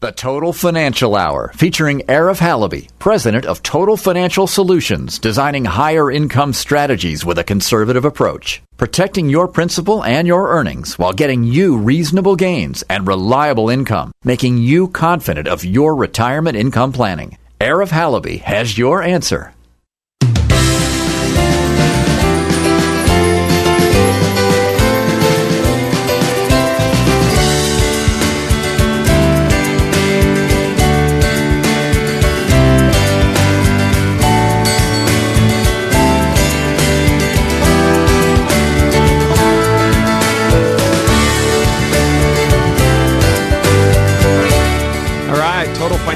[0.00, 6.52] The Total Financial Hour, featuring Arif Halaby, president of Total Financial Solutions, designing higher income
[6.52, 12.36] strategies with a conservative approach, protecting your principal and your earnings while getting you reasonable
[12.36, 17.36] gains and reliable income, making you confident of your retirement income planning.
[17.60, 19.52] Arif Halaby has your answer.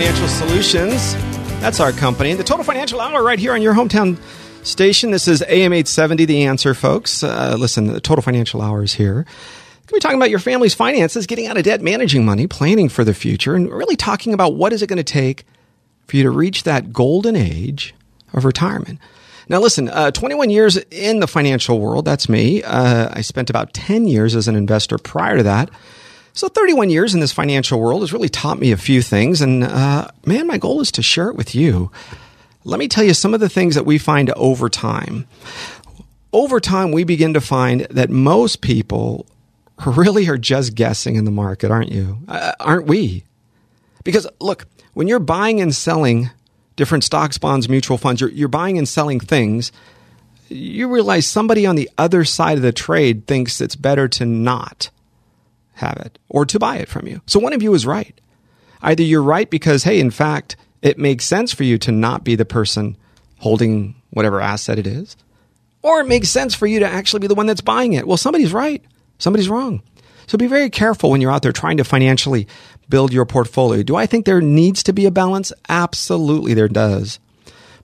[0.03, 1.14] Financial Solutions.
[1.61, 2.34] That's our company.
[2.34, 4.19] The Total Financial Hour right here on your hometown
[4.67, 5.12] station.
[5.12, 7.22] This is AM 870, The Answer, folks.
[7.22, 9.25] Uh, listen, the Total Financial Hour is here.
[9.92, 13.14] We're talking about your family's finances, getting out of debt, managing money, planning for the
[13.14, 15.45] future, and really talking about what is it going to take
[16.08, 17.95] for you to reach that golden age
[18.33, 18.98] of retirement.
[19.48, 22.64] Now, listen, uh, 21 years in the financial world, that's me.
[22.64, 25.70] Uh, I spent about 10 years as an investor prior to that.
[26.35, 29.41] So 31 years in this financial world has really taught me a few things.
[29.41, 31.91] And uh, man, my goal is to share it with you.
[32.65, 35.27] Let me tell you some of the things that we find over time.
[36.33, 39.27] Over time, we begin to find that most people
[39.87, 42.19] really are just guessing in the market, aren't you?
[42.27, 43.25] Uh, aren't we?
[44.03, 46.31] Because look, when you're buying and selling
[46.77, 49.71] different stocks, bonds, mutual funds, you're, you're buying and selling things,
[50.49, 54.89] you realize somebody on the other side of the trade thinks it's better to not
[55.83, 57.20] have it or to buy it from you.
[57.27, 58.19] So one of you is right.
[58.81, 62.35] Either you're right because, hey, in fact, it makes sense for you to not be
[62.35, 62.97] the person
[63.39, 65.17] holding whatever asset it is,
[65.83, 68.07] or it makes sense for you to actually be the one that's buying it.
[68.07, 68.83] Well, somebody's right,
[69.19, 69.83] somebody's wrong.
[70.27, 72.47] So be very careful when you're out there trying to financially
[72.89, 73.83] build your portfolio.
[73.83, 75.53] Do I think there needs to be a balance?
[75.69, 77.19] Absolutely, there does.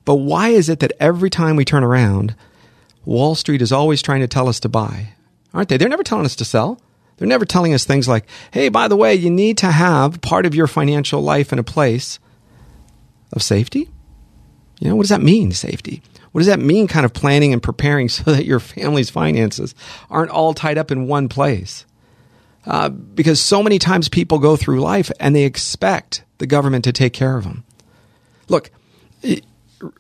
[0.05, 2.35] But why is it that every time we turn around,
[3.05, 5.15] Wall Street is always trying to tell us to buy?
[5.53, 5.77] Aren't they?
[5.77, 6.81] They're never telling us to sell.
[7.19, 10.47] They're never telling us things like, hey, by the way, you need to have part
[10.47, 12.19] of your financial life in a place
[13.33, 13.91] of safety.
[14.79, 16.03] You know, what does that mean, safety?
[16.33, 19.75] What does that mean, kind of planning and preparing so that your family's finances
[20.09, 21.85] aren't all tied up in one place?
[22.67, 26.93] Uh, because so many times people go through life and they expect the government to
[26.93, 27.65] take care of them.
[28.49, 28.71] Look,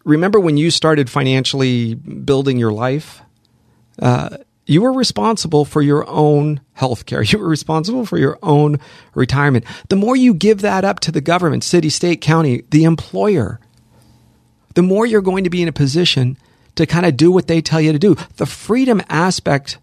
[0.04, 3.22] remember when you started financially building your life?
[4.00, 7.22] Uh, you were responsible for your own health care.
[7.28, 8.78] You were responsible for your own
[9.14, 9.64] retirement.
[9.88, 13.58] The more you give that up to the government, city, state, county, the employer,
[14.74, 16.36] the more you're going to be in a position
[16.76, 18.14] to kind of do what they tell you to do.
[18.36, 19.78] The freedom aspect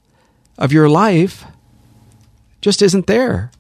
[0.58, 1.46] of your life
[2.62, 3.52] just isn't there.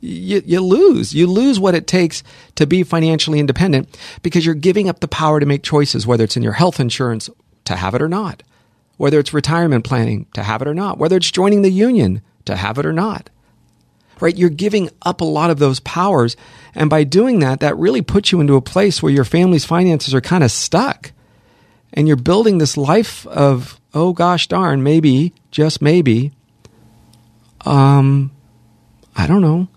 [0.00, 1.14] You, you lose.
[1.14, 2.22] You lose what it takes
[2.56, 6.36] to be financially independent because you're giving up the power to make choices, whether it's
[6.36, 7.30] in your health insurance
[7.64, 8.42] to have it or not
[8.96, 12.56] whether it's retirement planning to have it or not, whether it's joining the union to
[12.56, 13.30] have it or not.
[14.20, 14.36] Right?
[14.36, 16.36] You're giving up a lot of those powers.
[16.74, 20.14] And by doing that, that really puts you into a place where your family's finances
[20.14, 21.12] are kind of stuck.
[21.92, 26.32] And you're building this life of, oh gosh darn, maybe, just maybe,
[27.64, 28.30] um,
[29.16, 29.68] I don't know.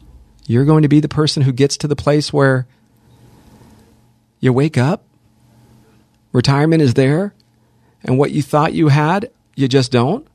[0.46, 2.68] You're going to be the person who gets to the place where
[4.40, 5.04] you wake up,
[6.32, 7.34] retirement is there,
[8.04, 10.28] and what you thought you had, you just don't.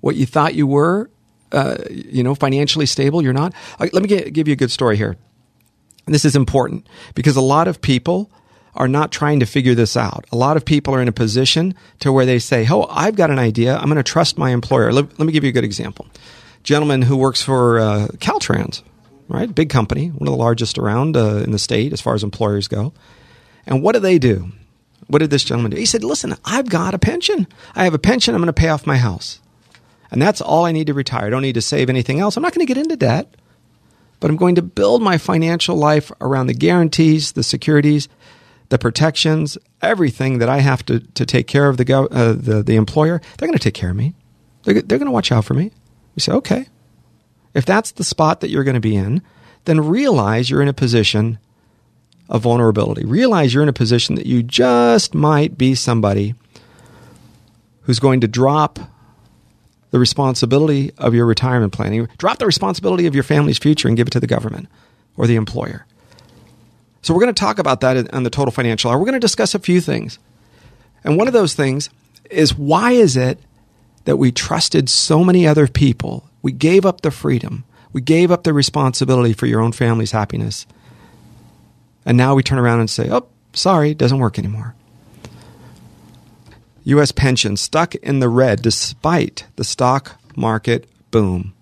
[0.00, 1.10] What you thought you were,
[1.52, 3.54] uh, you know, financially stable, you're not.
[3.78, 5.16] Uh, let me get, give you a good story here.
[6.06, 8.30] This is important because a lot of people
[8.74, 10.24] are not trying to figure this out.
[10.32, 13.30] A lot of people are in a position to where they say, "Oh, I've got
[13.30, 13.76] an idea.
[13.76, 16.06] I'm going to trust my employer." Let, let, me give you a good example.
[16.62, 18.82] Gentleman who works for uh, Caltrans,
[19.28, 19.54] right?
[19.54, 22.66] Big company, one of the largest around uh, in the state as far as employers
[22.66, 22.92] go.
[23.66, 24.52] And what do they do?
[25.12, 25.76] What did this gentleman do?
[25.76, 27.46] He said, Listen, I've got a pension.
[27.74, 28.34] I have a pension.
[28.34, 29.40] I'm going to pay off my house.
[30.10, 31.26] And that's all I need to retire.
[31.26, 32.34] I don't need to save anything else.
[32.34, 33.34] I'm not going to get into debt,
[34.20, 38.08] but I'm going to build my financial life around the guarantees, the securities,
[38.70, 42.76] the protections, everything that I have to, to take care of the, uh, the, the
[42.76, 43.20] employer.
[43.36, 44.14] They're going to take care of me.
[44.62, 45.72] They're, they're going to watch out for me.
[46.14, 46.68] You say, okay.
[47.52, 49.20] If that's the spot that you're going to be in,
[49.66, 51.38] then realize you're in a position
[52.28, 53.04] of vulnerability.
[53.04, 56.34] Realize you're in a position that you just might be somebody
[57.82, 58.78] who's going to drop
[59.90, 64.06] the responsibility of your retirement planning, drop the responsibility of your family's future and give
[64.06, 64.68] it to the government
[65.16, 65.86] or the employer.
[67.02, 68.98] So, we're going to talk about that on the total financial hour.
[68.98, 70.18] We're going to discuss a few things.
[71.04, 71.90] And one of those things
[72.30, 73.38] is why is it
[74.04, 76.28] that we trusted so many other people?
[76.40, 80.66] We gave up the freedom, we gave up the responsibility for your own family's happiness.
[82.04, 84.74] And now we turn around and say, oh, sorry, doesn't work anymore.
[86.84, 87.12] U.S.
[87.12, 91.54] pensions stuck in the red despite the stock market boom.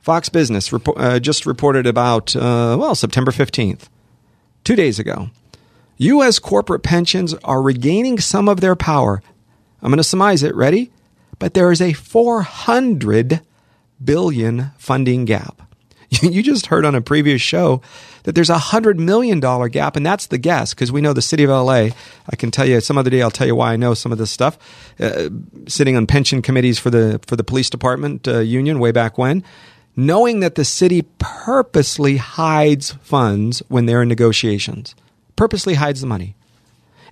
[0.00, 3.88] Fox Business uh, just reported about, uh, well, September 15th,
[4.64, 5.30] two days ago.
[5.98, 6.38] U.S.
[6.38, 9.22] corporate pensions are regaining some of their power.
[9.82, 10.54] I'm going to surmise it.
[10.54, 10.90] Ready?
[11.38, 13.40] But there is a 400
[14.02, 15.62] billion funding gap.
[16.22, 17.82] You just heard on a previous show
[18.24, 21.44] that there's a $100 million gap, and that's the guess because we know the city
[21.44, 21.88] of LA.
[22.28, 24.18] I can tell you some other day, I'll tell you why I know some of
[24.18, 24.58] this stuff.
[24.98, 25.30] Uh,
[25.66, 29.42] sitting on pension committees for the, for the police department uh, union way back when,
[29.96, 34.94] knowing that the city purposely hides funds when they're in negotiations,
[35.36, 36.36] purposely hides the money.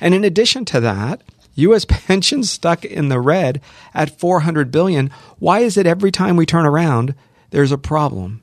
[0.01, 1.23] And in addition to that,
[1.55, 1.85] U.S.
[1.89, 3.61] pensions stuck in the red
[3.95, 5.11] at 400 billion.
[5.39, 7.15] Why is it every time we turn around,
[7.51, 8.43] there's a problem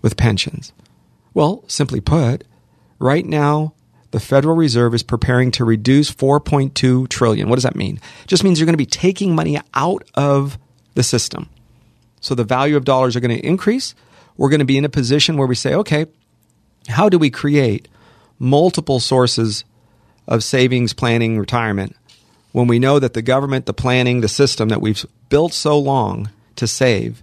[0.00, 0.72] with pensions?
[1.34, 2.44] Well, simply put,
[2.98, 3.74] right now,
[4.10, 7.48] the Federal Reserve is preparing to reduce 4.2 trillion.
[7.48, 7.96] What does that mean?
[7.96, 10.58] It just means you're going to be taking money out of
[10.94, 11.48] the system.
[12.20, 13.94] So the value of dollars are going to increase.
[14.36, 16.06] We're going to be in a position where we say, okay,
[16.88, 17.88] how do we create
[18.38, 19.64] multiple sources
[20.28, 21.96] of savings, planning, retirement
[22.52, 26.30] when we know that the government, the planning, the system that we've built so long
[26.56, 27.22] to save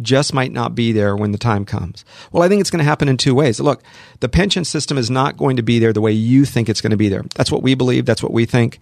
[0.00, 2.04] just might not be there when the time comes.
[2.32, 3.60] Well, I think it's going to happen in two ways.
[3.60, 3.82] Look,
[4.20, 6.90] the pension system is not going to be there the way you think it's going
[6.90, 7.24] to be there.
[7.34, 8.06] That's what we believe.
[8.06, 8.78] That's what we think.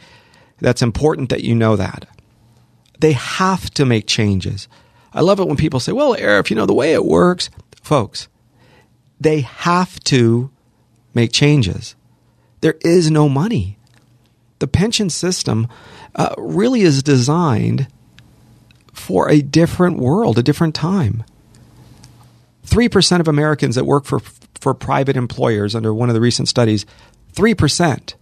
[0.61, 2.07] That's important that you know that.
[3.01, 4.69] They have to make changes.
[5.13, 7.51] I love it when people say, well, Arif, you know, the way it works,
[7.83, 8.29] folks,
[9.21, 10.51] they have to
[11.15, 11.95] make changes.
[12.61, 13.79] There is no money.
[14.59, 15.69] The pension system
[16.15, 17.89] uh, really is designed
[18.97, 21.23] for a different world, a different time.
[22.67, 24.21] 3% of Americans that work for,
[24.61, 26.87] for private employers under one of the recent studies,
[27.35, 28.15] 3%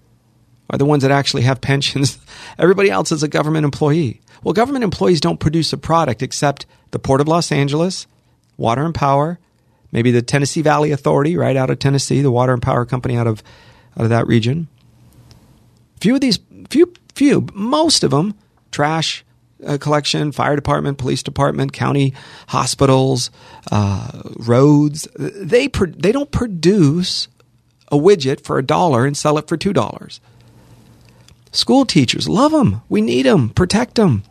[0.68, 2.18] are the ones that actually have pensions.
[2.58, 4.20] Everybody else is a government employee.
[4.42, 8.06] Well, government employees don't produce a product except the Port of Los Angeles,
[8.56, 9.38] Water and Power,
[9.92, 13.26] maybe the Tennessee Valley Authority, right out of Tennessee, the water and power company out
[13.26, 13.42] of
[13.96, 14.68] out of that region.
[16.00, 18.34] Few of these, few, few, most of them,
[18.70, 19.24] trash,
[19.66, 22.14] uh, collection, fire department, police department, county
[22.48, 23.30] hospitals,
[23.70, 25.08] uh, roads.
[25.16, 27.28] They pro- they don't produce
[27.92, 30.20] a widget for a dollar and sell it for two dollars.
[31.52, 32.82] School teachers love them.
[32.88, 33.50] We need them.
[33.50, 34.24] Protect them.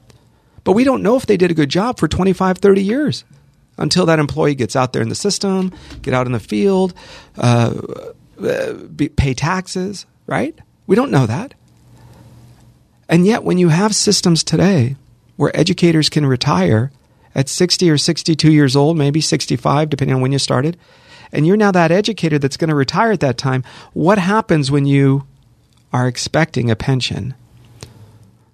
[0.64, 3.24] But we don't know if they did a good job for 25, 30 years
[3.78, 6.94] until that employee gets out there in the system, get out in the field,
[7.38, 7.74] uh,
[8.42, 10.58] uh be, pay taxes, right?
[10.86, 11.54] We don't know that.
[13.10, 14.96] And yet, when you have systems today
[15.36, 16.92] where educators can retire
[17.36, 20.78] at 60 or 62 years old, maybe 65, depending on when you started,
[21.32, 23.64] and you're now that educator that's going to retire at that time,
[23.94, 25.26] what happens when you
[25.92, 27.34] are expecting a pension?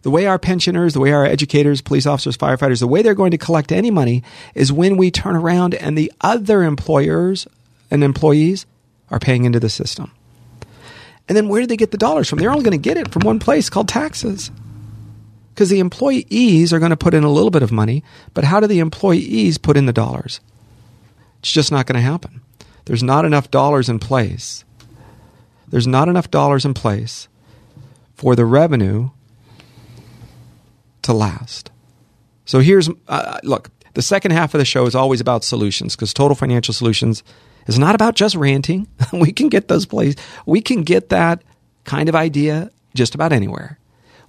[0.01, 3.31] The way our pensioners, the way our educators, police officers, firefighters, the way they're going
[3.31, 4.23] to collect any money
[4.55, 7.47] is when we turn around and the other employers
[7.91, 8.65] and employees
[9.11, 10.11] are paying into the system.
[11.27, 12.39] And then where do they get the dollars from?
[12.39, 14.51] They're only going to get it from one place called taxes
[15.59, 18.01] because the employees are going to put in a little bit of money,
[18.33, 20.39] but how do the employees put in the dollars?
[21.39, 22.39] It's just not going to happen.
[22.85, 24.63] There's not enough dollars in place.
[25.67, 27.27] There's not enough dollars in place
[28.15, 29.09] for the revenue
[31.01, 31.71] to last.
[32.45, 36.13] So here's uh, look, the second half of the show is always about solutions because
[36.13, 37.21] Total Financial Solutions
[37.67, 38.87] is not about just ranting.
[39.11, 40.15] we can get those plays.
[40.45, 41.43] We can get that
[41.83, 43.78] kind of idea just about anywhere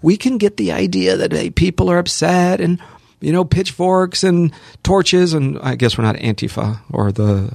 [0.02, 2.80] we can get the idea that hey, people are upset and
[3.20, 4.52] you know pitchforks and
[4.82, 7.54] torches and I guess we're not Antifa or the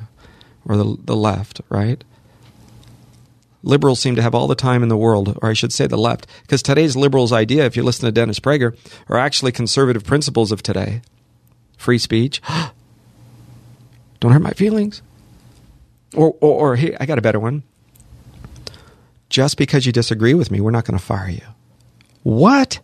[0.66, 2.04] or the the left, right?
[3.64, 5.98] Liberals seem to have all the time in the world, or I should say the
[5.98, 8.78] left, because today's liberals' idea, if you listen to Dennis Prager,
[9.10, 11.02] are actually conservative principles of today.
[11.76, 12.44] Free speech.
[14.20, 15.02] Don't hurt my feelings.
[16.14, 17.64] Or, or, or hey, I got a better one.
[19.30, 21.42] Just because you disagree with me, we're not going to fire you.
[22.26, 22.80] What?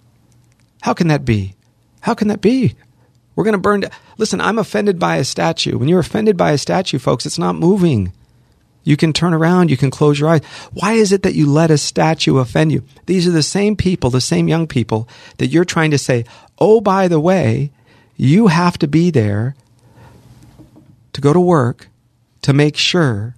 [0.83, 1.55] How can that be?
[2.01, 2.75] How can that be?
[3.35, 3.85] We're going to burn.
[4.19, 5.79] Listen, I'm offended by a statue.
[5.79, 8.13] When you're offended by a statue, folks, it's not moving.
[8.83, 10.45] You can turn around, you can close your eyes.
[10.73, 12.83] Why is it that you let a statue offend you?
[13.07, 16.23] These are the same people, the same young people that you're trying to say,
[16.59, 17.71] oh, by the way,
[18.17, 19.55] you have to be there
[21.13, 21.87] to go to work
[22.43, 23.35] to make sure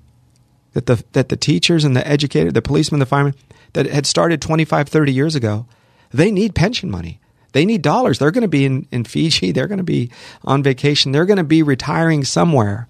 [0.74, 3.36] that the, that the teachers and the educator, the policemen, the firemen
[3.72, 5.65] that had started 25, 30 years ago,
[6.13, 7.20] they need pension money.
[7.53, 8.20] They need dollars.
[8.20, 9.51] They're going to be in, in Fiji.
[9.51, 10.12] They're going to be
[10.43, 11.12] on vacation.
[11.12, 12.88] They're going to be retiring somewhere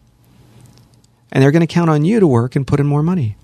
[1.34, 3.36] and they're going to count on you to work and put in more money.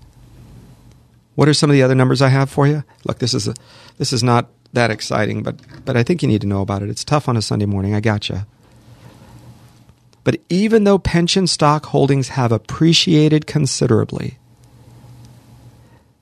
[1.34, 2.84] What are some of the other numbers I have for you?
[3.04, 3.54] Look, this is a,
[3.98, 6.88] this is not that exciting, but but I think you need to know about it.
[6.88, 7.94] It's tough on a Sunday morning.
[7.94, 8.46] I gotcha.
[10.22, 14.38] But even though pension stock holdings have appreciated considerably,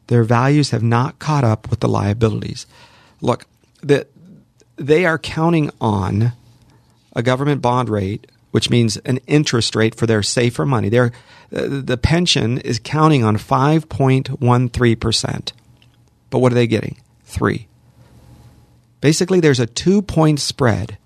[0.07, 2.67] their values have not caught up with the liabilities.
[3.21, 3.47] Look,
[3.83, 4.07] the,
[4.77, 6.33] they are counting on
[7.15, 10.89] a government bond rate which means an interest rate for their safer money.
[10.89, 11.13] Their,
[11.55, 15.53] uh, the pension is counting on 5.13%.
[16.31, 16.97] But what are they getting?
[17.25, 17.69] Three.
[19.01, 20.99] Basically, there's a two point spread.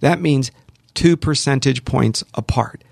[0.00, 0.50] That means
[0.94, 2.82] two percentage points apart.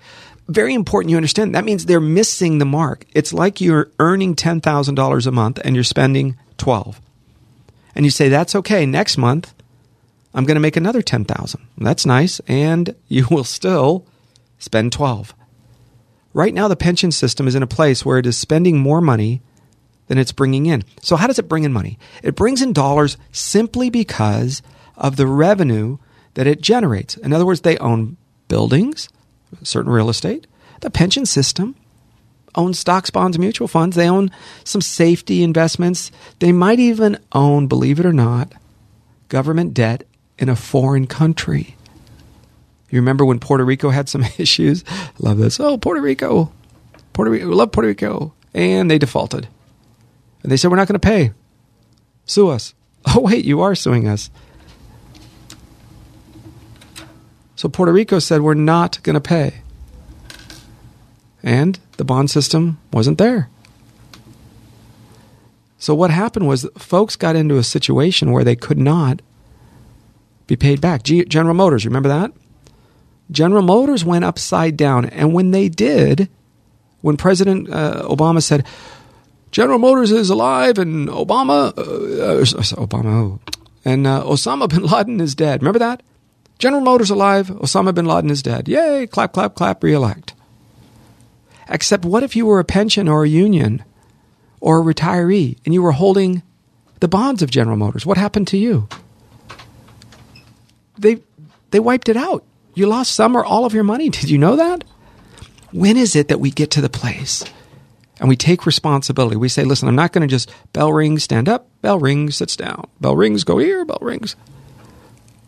[0.47, 1.55] Very important you understand.
[1.55, 3.05] That means they're missing the mark.
[3.13, 6.99] It's like you're earning $10,000 a month and you're spending 12.
[7.99, 8.85] And you say, that's okay.
[8.85, 9.53] Next month,
[10.33, 11.67] I'm going to make another 10,000.
[11.77, 12.39] That's nice.
[12.47, 14.05] And you will still
[14.57, 15.35] spend 12.
[16.33, 19.41] Right now, the pension system is in a place where it is spending more money
[20.07, 20.85] than it's bringing in.
[21.01, 21.99] So, how does it bring in money?
[22.23, 24.61] It brings in dollars simply because
[24.95, 25.97] of the revenue
[26.35, 27.17] that it generates.
[27.17, 28.15] In other words, they own
[28.47, 29.09] buildings,
[29.61, 30.47] certain real estate.
[30.79, 31.75] The pension system
[32.55, 33.95] owns stocks, bonds, mutual funds.
[33.95, 34.31] They own
[34.63, 36.11] some safety investments.
[36.39, 38.53] They might even own, believe it or not,
[39.27, 40.03] government debt
[40.37, 41.75] in a foreign country.
[42.89, 44.83] You remember when Puerto Rico had some issues?
[45.19, 45.59] Love this.
[45.59, 46.51] Oh, Puerto Rico.
[47.13, 47.47] Puerto Rico.
[47.47, 48.33] Love Puerto Rico.
[48.53, 49.47] And they defaulted.
[50.41, 51.31] And they said, we're not going to pay.
[52.25, 52.73] Sue us.
[53.15, 54.29] Oh, wait, you are suing us.
[57.55, 59.61] So Puerto Rico said, we're not going to pay.
[61.43, 63.49] And the bond system wasn't there.
[65.77, 69.21] So what happened was folks got into a situation where they could not
[70.47, 71.03] be paid back.
[71.03, 72.33] General Motors, remember that?
[73.31, 75.05] General Motors went upside down.
[75.05, 76.27] And when they did,
[77.01, 78.65] when President uh, Obama said,
[79.51, 82.43] General Motors is alive and Obama, uh, uh,
[82.85, 83.39] Obama,
[83.85, 85.61] and uh, Osama bin Laden is dead.
[85.61, 86.03] Remember that?
[86.59, 88.67] General Motors alive, Osama bin Laden is dead.
[88.67, 90.33] Yay, clap, clap, clap, reelect.
[91.69, 93.83] Except what if you were a pension or a union
[94.59, 96.41] or a retiree and you were holding
[96.99, 98.05] the bonds of General Motors?
[98.05, 98.87] What happened to you?
[100.97, 101.21] They,
[101.71, 102.43] they wiped it out.
[102.73, 104.09] You lost some or all of your money.
[104.09, 104.83] Did you know that?
[105.71, 107.43] When is it that we get to the place
[108.19, 109.35] and we take responsibility?
[109.35, 112.55] We say, listen, I'm not going to just bell rings, stand up, bell rings, sits
[112.55, 114.35] down, bell rings, go here, bell rings.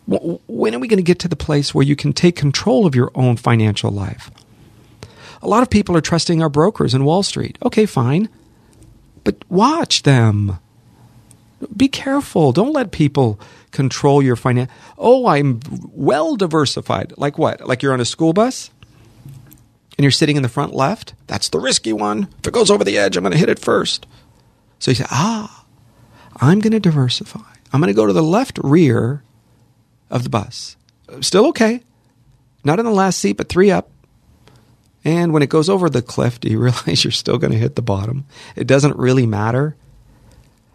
[0.06, 2.94] When are we going to get to the place where you can take control of
[2.94, 4.30] your own financial life?
[5.42, 7.58] A lot of people are trusting our brokers in Wall Street.
[7.62, 8.28] Okay, fine.
[9.24, 10.58] But watch them.
[11.76, 12.52] Be careful.
[12.52, 13.38] Don't let people
[13.70, 14.70] control your finance.
[14.98, 15.60] Oh, I'm
[15.92, 17.14] well diversified.
[17.16, 17.66] Like what?
[17.66, 18.70] Like you're on a school bus
[19.98, 21.14] and you're sitting in the front left?
[21.26, 22.28] That's the risky one.
[22.40, 24.06] If it goes over the edge, I'm going to hit it first.
[24.78, 25.64] So you say, ah,
[26.36, 27.40] I'm going to diversify.
[27.72, 29.22] I'm going to go to the left rear
[30.10, 30.76] of the bus.
[31.20, 31.82] Still okay.
[32.64, 33.90] Not in the last seat, but three up.
[35.04, 37.76] And when it goes over the cliff, do you realize you're still going to hit
[37.76, 38.24] the bottom?
[38.56, 39.76] It doesn't really matter.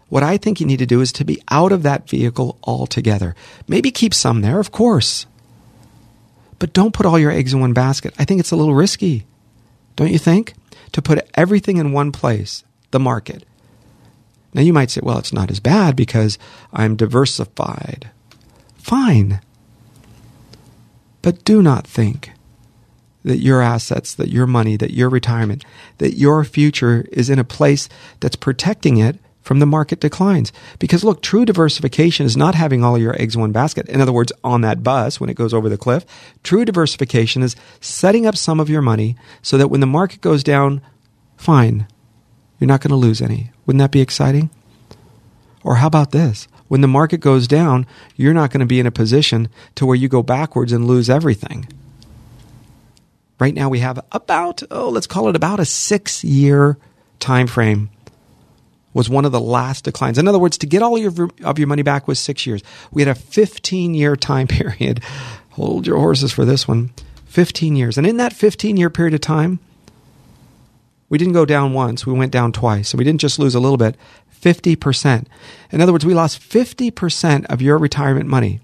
[0.08, 3.34] What I think you need to do is to be out of that vehicle altogether.
[3.66, 5.26] Maybe keep some there, of course.
[6.58, 8.14] But don't put all your eggs in one basket.
[8.18, 9.26] I think it's a little risky.
[9.96, 10.54] Don't you think?
[10.92, 13.44] To put everything in one place, the market.
[14.54, 16.38] Now you might say, well, it's not as bad because
[16.72, 18.10] I'm diversified.
[18.78, 19.40] Fine.
[21.20, 22.32] But do not think
[23.24, 25.64] that your assets, that your money, that your retirement,
[25.98, 27.88] that your future is in a place
[28.20, 30.52] that's protecting it from the market declines.
[30.78, 33.88] Because look, true diversification is not having all your eggs in one basket.
[33.88, 36.04] In other words, on that bus when it goes over the cliff,
[36.42, 40.44] true diversification is setting up some of your money so that when the market goes
[40.44, 40.82] down,
[41.38, 41.86] fine,
[42.58, 43.50] you're not going to lose any.
[43.64, 44.50] Wouldn't that be exciting?
[45.64, 46.46] Or how about this?
[46.68, 49.96] When the market goes down, you're not going to be in a position to where
[49.96, 51.66] you go backwards and lose everything.
[53.38, 56.78] Right now we have about, oh, let's call it about a six year
[57.20, 57.90] time frame
[58.94, 60.18] was one of the last declines.
[60.18, 61.12] In other words, to get all your,
[61.44, 62.62] of your money back was six years.
[62.90, 65.02] We had a 15 year time period.
[65.50, 66.90] Hold your horses for this one.
[67.26, 67.98] 15 years.
[67.98, 69.60] And in that 15 year period of time,
[71.10, 72.92] We didn't go down once, we went down twice.
[72.92, 73.96] And we didn't just lose a little bit,
[74.42, 75.26] 50%.
[75.72, 78.60] In other words, we lost 50% of your retirement money.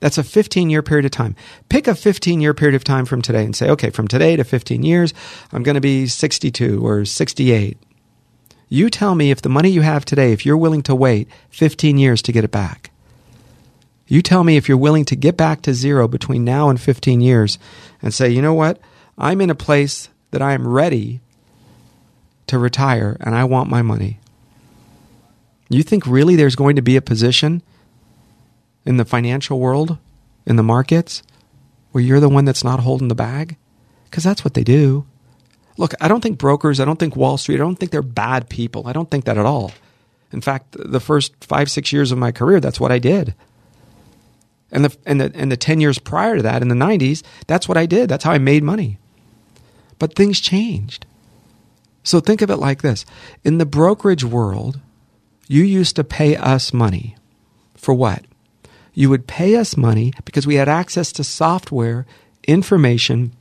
[0.00, 1.34] That's a 15 year period of time.
[1.68, 4.44] Pick a 15 year period of time from today and say, okay, from today to
[4.44, 5.14] 15 years,
[5.52, 7.78] I'm going to be 62 or 68.
[8.68, 11.98] You tell me if the money you have today, if you're willing to wait 15
[11.98, 12.90] years to get it back.
[14.08, 17.20] You tell me if you're willing to get back to zero between now and 15
[17.20, 17.58] years
[18.00, 18.78] and say, you know what?
[19.18, 21.20] I'm in a place that I am ready
[22.46, 24.20] to retire and I want my money.
[25.68, 27.62] You think really there's going to be a position
[28.86, 29.98] in the financial world,
[30.46, 31.22] in the markets,
[31.92, 33.56] where you're the one that's not holding the bag?
[34.04, 35.04] Because that's what they do.
[35.76, 38.48] Look, I don't think brokers, I don't think Wall Street, I don't think they're bad
[38.48, 38.86] people.
[38.86, 39.72] I don't think that at all.
[40.32, 43.34] In fact, the first five, six years of my career, that's what I did.
[44.72, 47.68] And the, and, the, and the 10 years prior to that, in the 90s, that's
[47.68, 48.08] what I did.
[48.08, 48.98] That's how I made money.
[49.98, 51.06] But things changed.
[52.02, 53.04] So think of it like this
[53.44, 54.80] In the brokerage world,
[55.48, 57.16] you used to pay us money.
[57.74, 58.24] For what?
[58.96, 62.06] You would pay us money because we had access to software,
[62.48, 63.32] information,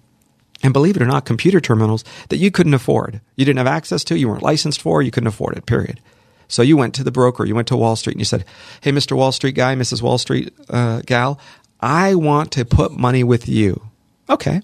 [0.62, 3.22] and believe it or not, computer terminals that you couldn't afford.
[3.38, 6.02] You didn't have access to, you weren't licensed for, you couldn't afford it, period.
[6.50, 8.44] So you went to the broker, you went to Wall Street, and you said,
[8.82, 9.16] Hey, Mr.
[9.16, 10.02] Wall Street guy, Mrs.
[10.02, 11.40] Wall Street uh, gal,
[11.80, 13.90] I want to put money with you.
[14.30, 14.62] Okay.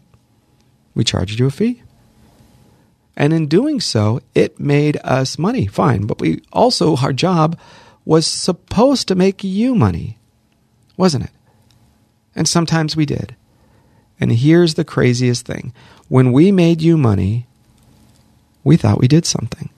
[0.94, 1.84] We charged you a fee.
[3.16, 5.68] And in doing so, it made us money.
[5.68, 6.06] Fine.
[6.06, 7.58] But we also, our job
[8.04, 10.18] was supposed to make you money,
[11.02, 11.32] wasn't it?
[12.36, 13.36] And sometimes we did.
[14.20, 15.74] And here's the craziest thing
[16.10, 17.48] when we made you money,
[18.64, 19.72] we thought we did something.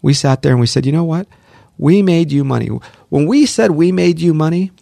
[0.00, 1.28] We sat there and we said, you know what?
[1.76, 2.68] We made you money.
[3.10, 4.72] When we said we made you money,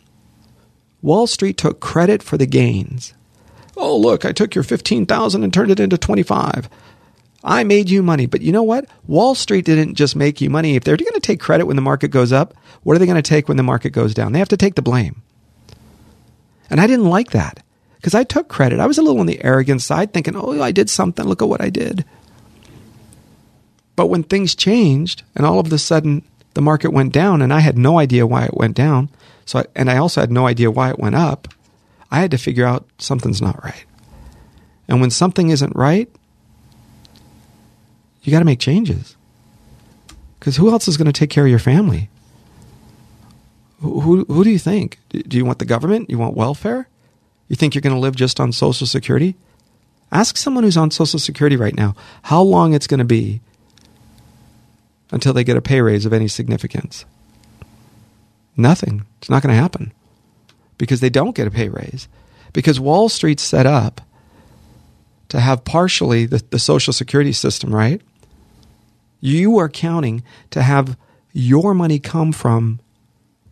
[1.03, 3.13] Wall Street took credit for the gains.
[3.77, 6.69] Oh, look, I took your 15,000 and turned it into 25.
[7.43, 8.27] I made you money.
[8.27, 8.87] But you know what?
[9.09, 10.77] Wall Street didn't just make you money.
[10.77, 13.21] If they're going to take credit when the market goes up, what are they going
[13.21, 14.33] to take when the market goes down?
[14.33, 15.24] They have to take the blame.
[16.71, 17.63] And I didn't like that
[17.97, 18.81] because I took credit.
[18.81, 21.25] I was a little on the arrogant side thinking, oh, I did something.
[21.25, 22.05] Look at what I did.
[23.97, 26.23] But when things changed and all of a sudden
[26.55, 29.09] the market went down and I had no idea why it went down,
[29.45, 31.49] so I, and I also had no idea why it went up,
[32.11, 33.85] I had to figure out something's not right.
[34.89, 36.11] And when something isn't right,
[38.23, 39.17] you got to make changes.
[40.39, 42.11] Because who else is going to take care of your family?
[43.85, 44.99] Who, who, do you think?
[45.11, 46.09] Do you want the government?
[46.09, 46.89] You want welfare?
[47.49, 49.37] You think you're going to live just on Social Security?
[50.11, 53.43] Ask someone who's on Social Security right now how long it's going to be
[55.11, 57.05] until they get a pay raise of any significance.
[58.57, 59.05] Nothing.
[59.19, 59.93] It's not going to happen
[60.79, 62.09] because they don't get a pay raise.
[62.55, 64.01] Because Wall Street's set up
[65.29, 68.01] to have partially the, the Social Security system, right?
[69.21, 70.97] You are counting to have
[71.35, 72.81] your money come from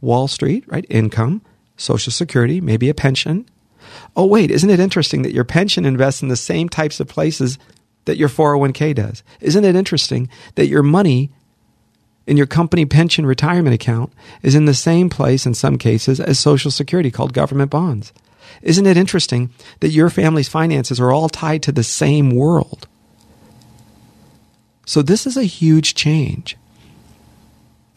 [0.03, 0.85] Wall Street, right?
[0.91, 1.41] Income,
[1.79, 3.49] Social Security, maybe a pension.
[4.15, 7.59] Oh, wait, isn't it interesting that your pension invests in the same types of places
[8.05, 9.23] that your 401k does?
[9.41, 11.31] Isn't it interesting that your money
[12.27, 14.13] in your company pension retirement account
[14.43, 18.13] is in the same place in some cases as Social Security called government bonds?
[18.61, 22.87] Isn't it interesting that your family's finances are all tied to the same world?
[24.85, 26.57] So this is a huge change.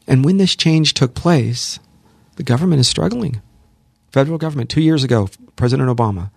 [0.07, 1.79] And when this change took place,
[2.35, 3.41] the government is struggling.
[4.11, 6.31] Federal government, two years ago, President Obama,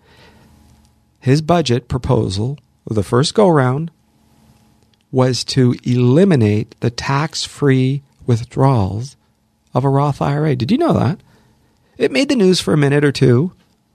[1.20, 3.90] his budget proposal, the first go round,
[5.10, 9.16] was to eliminate the tax free withdrawals
[9.74, 10.54] of a Roth IRA.
[10.56, 11.20] Did you know that?
[11.96, 13.52] It made the news for a minute or two.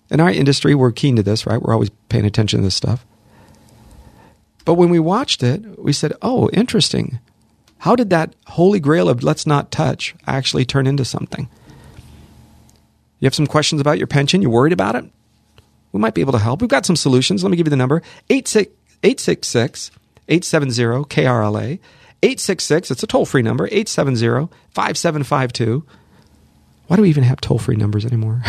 [0.10, 1.62] In our industry, we're keen to this, right?
[1.62, 3.06] We're always paying attention to this stuff.
[4.66, 7.20] But when we watched it, we said, oh, interesting.
[7.80, 11.50] How did that holy grail of let's not touch actually turn into something?
[13.24, 14.42] You have some questions about your pension?
[14.42, 15.06] You're worried about it?
[15.94, 16.60] We might be able to help.
[16.60, 17.42] We've got some solutions.
[17.42, 19.92] Let me give you the number 866
[20.28, 21.80] 870 KRLA.
[22.22, 25.86] 866, it's a toll free number, 870 5752.
[26.88, 28.42] Why do we even have toll free numbers anymore?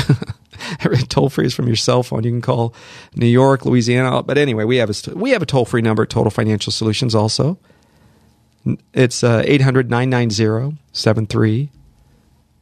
[1.08, 2.24] toll free is from your cell phone.
[2.24, 2.74] You can call
[3.14, 4.24] New York, Louisiana.
[4.24, 7.14] But anyway, we have a, we have a toll free number at Total Financial Solutions
[7.14, 7.60] also.
[8.92, 10.78] It's uh, 800 990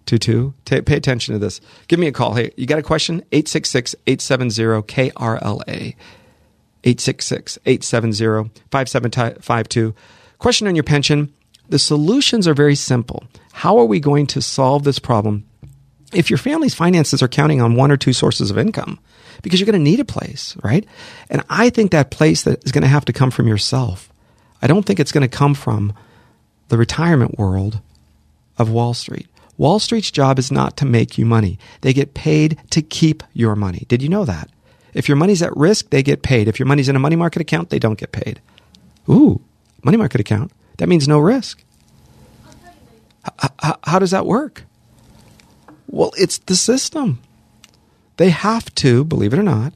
[0.07, 0.83] 7322.
[0.83, 1.61] Pay attention to this.
[1.89, 2.35] Give me a call.
[2.35, 3.17] Hey, you got a question?
[3.33, 5.95] 866 870 KRLA.
[6.85, 9.95] 866 870 5752.
[10.39, 11.33] Question on your pension.
[11.69, 13.25] The solutions are very simple.
[13.53, 15.47] How are we going to solve this problem
[16.13, 18.99] if your family's finances are counting on one or two sources of income,
[19.43, 20.87] because you're going to need a place, right?
[21.31, 24.13] And I think that place that is going to have to come from yourself.
[24.61, 25.95] I don't think it's going to come from
[26.69, 27.81] the retirement world
[28.59, 29.27] of Wall Street.
[29.57, 31.59] Wall Street's job is not to make you money.
[31.83, 33.85] They get paid to keep your money.
[33.89, 34.51] Did you know that?
[34.95, 36.49] If your money's at risk, they get paid.
[36.49, 38.41] If your money's in a money market account, they don't get paid.
[39.09, 39.41] Ooh,
[39.83, 40.53] money market account.
[40.79, 41.63] That means no risk.
[43.27, 44.65] H- h- how does that work?
[45.87, 47.21] Well, it's the system.
[48.17, 49.73] They have to, believe it or not,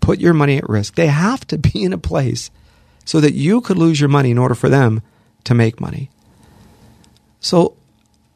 [0.00, 0.94] put your money at risk.
[0.94, 2.50] They have to be in a place
[3.04, 5.02] so that you could lose your money in order for them
[5.44, 6.10] to make money.
[7.40, 7.76] So,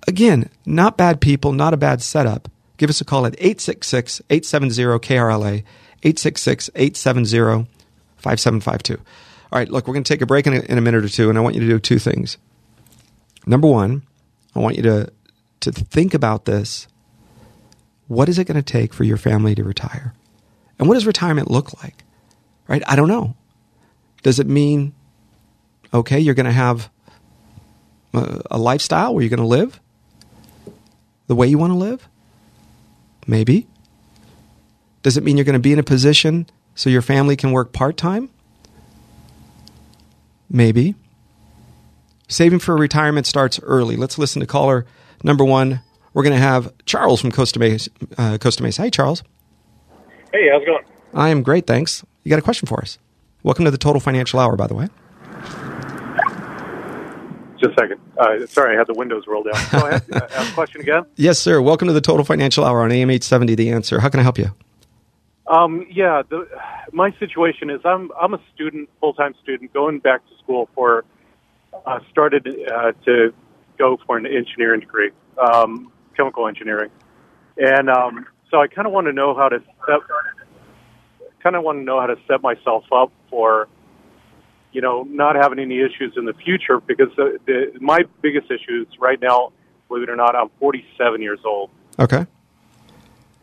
[0.06, 2.48] again, not bad people, not a bad setup.
[2.76, 5.64] Give us a call at 866 870 KRLA,
[6.02, 7.68] 866 870
[8.16, 8.94] 5752.
[9.52, 11.08] All right, look, we're going to take a break in a, in a minute or
[11.08, 12.38] two, and I want you to do two things.
[13.46, 14.02] Number one,
[14.54, 15.12] I want you to,
[15.60, 16.88] to think about this.
[18.08, 20.14] What is it going to take for your family to retire?
[20.78, 22.02] And what does retirement look like?
[22.66, 22.82] Right?
[22.86, 23.36] I don't know.
[24.22, 24.94] Does it mean,
[25.92, 26.90] okay, you're going to have
[28.14, 29.80] a, a lifestyle where you're going to live
[31.26, 32.08] the way you want to live?
[33.26, 33.66] Maybe.
[35.02, 37.72] Does it mean you're going to be in a position so your family can work
[37.72, 38.30] part time?
[40.50, 40.94] Maybe.
[42.28, 43.96] Saving for retirement starts early.
[43.96, 44.86] Let's listen to caller
[45.22, 45.80] number one.
[46.12, 47.90] We're going to have Charles from Costa Mesa.
[48.16, 48.82] Uh, Costa Mesa.
[48.82, 49.22] Hey, Charles.
[50.32, 50.84] Hey, how's it going?
[51.12, 52.04] I am great, thanks.
[52.22, 52.98] You got a question for us?
[53.42, 54.88] Welcome to the Total Financial Hour, by the way.
[57.64, 58.00] Just a second.
[58.18, 59.62] Uh, sorry, I had the windows rolled down.
[59.72, 60.02] Go ahead.
[60.14, 61.04] Uh, ask a question again.
[61.16, 61.60] Yes, sir.
[61.60, 64.00] Welcome to the Total Financial Hour on AM 870 The Answer.
[64.00, 64.54] How can I help you?
[65.46, 66.48] Um, yeah, the,
[66.92, 71.04] my situation is I'm I'm a student, full time student, going back to school for
[71.86, 73.32] uh, started uh, to
[73.78, 76.90] go for an engineering degree, um, chemical engineering,
[77.56, 80.00] and um, so I kind of want to know how to set,
[81.42, 83.68] kind of want to know how to set myself up for,
[84.74, 88.86] you know, not having any issues in the future because the, the, my biggest issues
[89.00, 89.52] right now,
[89.88, 91.70] believe it or not, I'm 47 years old.
[91.98, 92.26] Okay.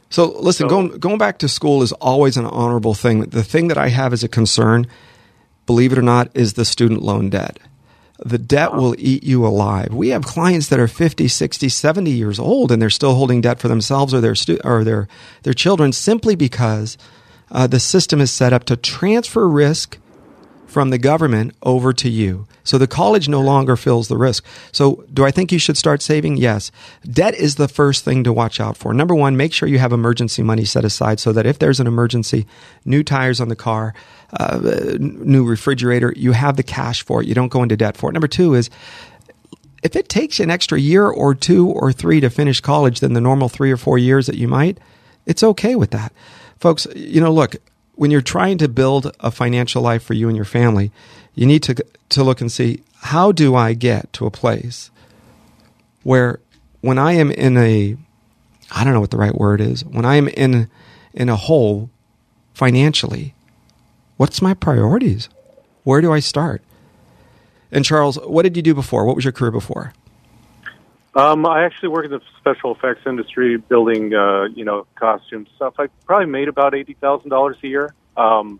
[0.09, 3.21] So listen, So- going going back to school is always an honorable thing.
[3.21, 4.87] The thing that I have as a concern,
[5.65, 7.59] believe it or not, is the student loan debt.
[8.23, 9.93] The debt will eat you alive.
[9.95, 13.59] We have clients that are 50, 60, 70 years old and they're still holding debt
[13.59, 15.07] for themselves or their stu- or their
[15.43, 16.97] their children simply because
[17.51, 19.97] uh, the system is set up to transfer risk
[20.71, 22.47] from the government over to you.
[22.63, 24.45] So the college no longer fills the risk.
[24.71, 26.37] So do I think you should start saving?
[26.37, 26.71] Yes.
[27.03, 28.93] Debt is the first thing to watch out for.
[28.93, 31.87] Number one, make sure you have emergency money set aside so that if there's an
[31.87, 32.47] emergency,
[32.85, 33.93] new tires on the car,
[34.39, 37.27] uh, new refrigerator, you have the cash for it.
[37.27, 38.13] You don't go into debt for it.
[38.13, 38.69] Number two is
[39.83, 43.21] if it takes an extra year or two or three to finish college than the
[43.21, 44.77] normal three or four years that you might,
[45.25, 46.13] it's okay with that.
[46.59, 47.55] Folks, you know, look,
[48.01, 50.91] when you're trying to build a financial life for you and your family,
[51.35, 51.75] you need to,
[52.09, 54.89] to look and see how do I get to a place
[56.01, 56.39] where
[56.79, 57.95] when I am in a,
[58.71, 60.67] I don't know what the right word is, when I am in,
[61.13, 61.91] in a hole
[62.55, 63.35] financially,
[64.17, 65.29] what's my priorities?
[65.83, 66.63] Where do I start?
[67.71, 69.05] And Charles, what did you do before?
[69.05, 69.93] What was your career before?
[71.13, 75.73] Um, I actually work in the special effects industry, building, uh, you know, costume stuff.
[75.77, 77.93] I probably made about eighty thousand dollars a year.
[78.15, 78.59] Um,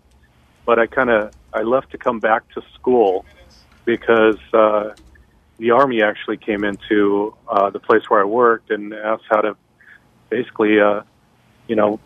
[0.64, 3.24] but I kind of I left to come back to school
[3.84, 4.94] because uh,
[5.58, 9.56] the army actually came into uh, the place where I worked and asked how to
[10.30, 11.02] basically, uh,
[11.68, 12.00] you know,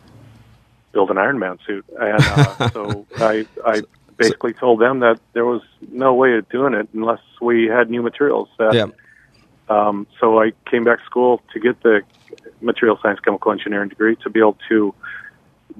[0.91, 1.85] build an Iron Man suit.
[1.99, 3.81] And uh, so I I
[4.17, 8.01] basically told them that there was no way of doing it unless we had new
[8.01, 8.49] materials.
[8.57, 8.85] That, Yeah.
[9.69, 12.01] Um, so I came back to school to get the
[12.61, 14.93] material science chemical engineering degree to be able to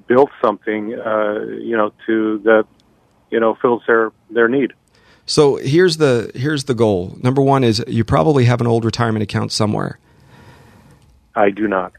[0.07, 2.65] build something, uh, you know, to that,
[3.31, 4.73] you know, fills their their need.
[5.25, 7.17] So here's the here's the goal.
[7.21, 9.99] Number one is you probably have an old retirement account somewhere.
[11.35, 11.93] I do not.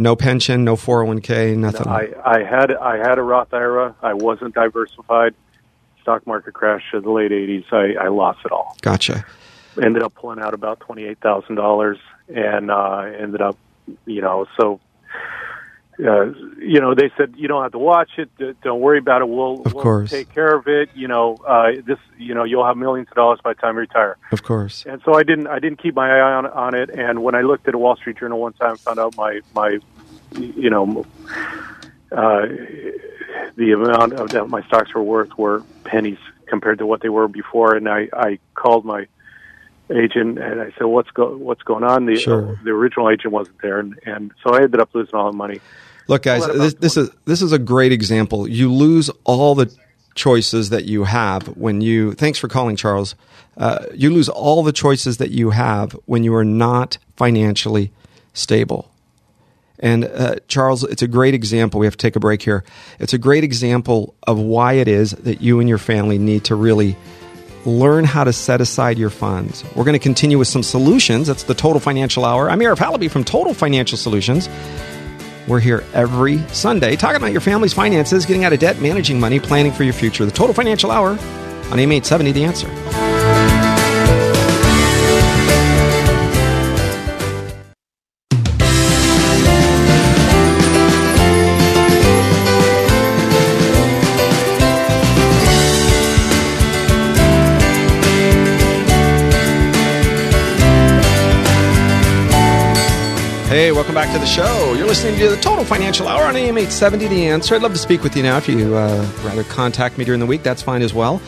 [0.00, 1.88] No pension, no 401k, nothing.
[1.88, 3.96] I, I had I had a Roth IRA.
[4.00, 5.34] I wasn't diversified.
[6.02, 7.64] Stock market crash in the late '80s.
[7.72, 8.76] I, I lost it all.
[8.80, 9.26] gotcha.
[9.82, 11.98] Ended up pulling out about twenty eight thousand dollars,
[12.34, 13.56] and uh, ended up,
[14.06, 14.80] you know, so.
[16.00, 16.26] Uh,
[16.60, 18.30] you know, they said you don't have to watch it.
[18.62, 19.28] Don't worry about it.
[19.28, 20.10] We'll, Of we'll course.
[20.10, 20.90] take care of it.
[20.94, 21.98] You know, uh, this.
[22.16, 24.16] You know, you'll have millions of dollars by the time you retire.
[24.30, 24.86] Of course.
[24.86, 26.90] And so I didn't I didn't keep my eye on on it.
[26.90, 29.80] And when I looked at a Wall Street Journal one time, found out my my
[30.38, 31.04] you know
[32.12, 32.46] uh,
[33.56, 37.26] the amount of that my stocks were worth were pennies compared to what they were
[37.26, 37.74] before.
[37.74, 39.08] And I I called my
[39.90, 42.06] agent and I said what's go what's going on.
[42.06, 42.58] The Sure.
[42.64, 45.60] the original agent wasn't there, and, and so I ended up losing all the money.
[46.08, 48.48] Look, guys, this, this is this is a great example.
[48.48, 49.74] You lose all the
[50.14, 52.12] choices that you have when you.
[52.14, 53.14] Thanks for calling, Charles.
[53.56, 57.90] Uh, you lose all the choices that you have when you are not financially
[58.32, 58.90] stable.
[59.80, 61.78] And uh, Charles, it's a great example.
[61.78, 62.64] We have to take a break here.
[62.98, 66.56] It's a great example of why it is that you and your family need to
[66.56, 66.96] really
[67.68, 69.64] learn how to set aside your funds.
[69.76, 71.26] We're going to continue with some solutions.
[71.28, 72.50] That's the Total Financial Hour.
[72.50, 74.48] I'm Arif Halaby from Total Financial Solutions.
[75.46, 79.40] We're here every Sunday talking about your family's finances, getting out of debt, managing money,
[79.40, 80.24] planning for your future.
[80.24, 83.17] The Total Financial Hour on AM 870, The Answer.
[103.88, 104.74] Welcome back to the show.
[104.74, 107.54] You're listening to the Total Financial Hour on AM 870 The Answer.
[107.54, 108.36] I'd love to speak with you now.
[108.36, 111.22] If you uh, rather contact me during the week, that's fine as well.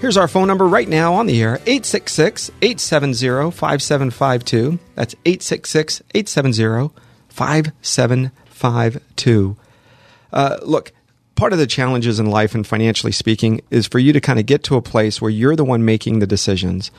[0.00, 4.78] Here's our phone number right now on the air 866 870 5752.
[4.94, 6.90] That's 866 870
[7.28, 9.56] 5752.
[10.32, 10.92] Uh, look,
[11.34, 14.46] part of the challenges in life and financially speaking is for you to kind of
[14.46, 16.90] get to a place where you're the one making the decisions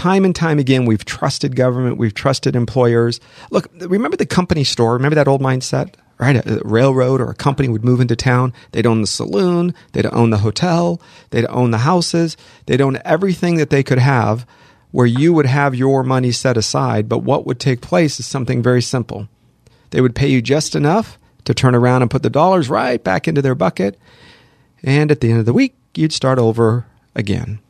[0.00, 3.20] time and time again, we've trusted government, we've trusted employers.
[3.50, 4.94] Look, remember the company store?
[4.94, 5.92] Remember that old mindset?
[6.18, 6.36] Right?
[6.36, 8.54] A, railroad or a company would move into town.
[8.72, 13.56] They'd own the saloon, they'd own the hotel, they'd own the houses, they'd own everything
[13.56, 14.46] that they could have
[14.90, 17.06] where you would have your money set aside.
[17.06, 19.28] But what would take place is something very simple.
[19.90, 23.28] They would pay you just enough to turn around and put the dollars right back
[23.28, 23.98] into their bucket.
[24.82, 27.60] And at the end of the week, you'd start over again.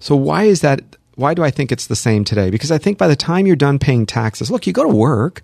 [0.00, 2.50] So, why is that why do I think it's the same today?
[2.50, 5.42] Because I think by the time you're done paying taxes, look, you go to work.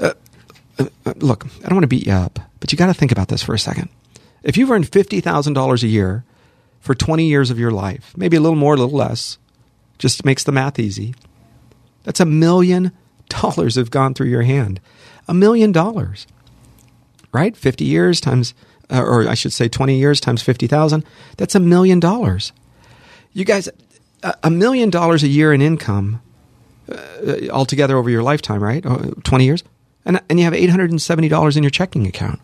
[0.00, 0.12] Uh,
[0.78, 3.12] uh, uh look, I don't want to beat you up, but you got to think
[3.12, 3.88] about this for a second.
[4.42, 6.24] If you've earned $50,000 a year
[6.80, 9.38] for 20 years of your life, maybe a little more, a little less,
[9.98, 11.14] just makes the math easy.
[12.04, 12.92] That's a million
[13.28, 14.80] dollars have gone through your hand.
[15.26, 16.26] A million dollars,
[17.32, 17.56] right?
[17.56, 18.52] 50 years times,
[18.90, 21.04] uh, or I should say 20 years times 50,000.
[21.38, 22.52] That's a million dollars.
[23.32, 23.68] You guys,
[24.42, 26.20] a million dollars a year in income
[26.90, 28.84] uh, altogether over your lifetime, right?
[28.84, 29.64] Uh, 20 years.
[30.04, 32.40] And, and you have $870 in your checking account.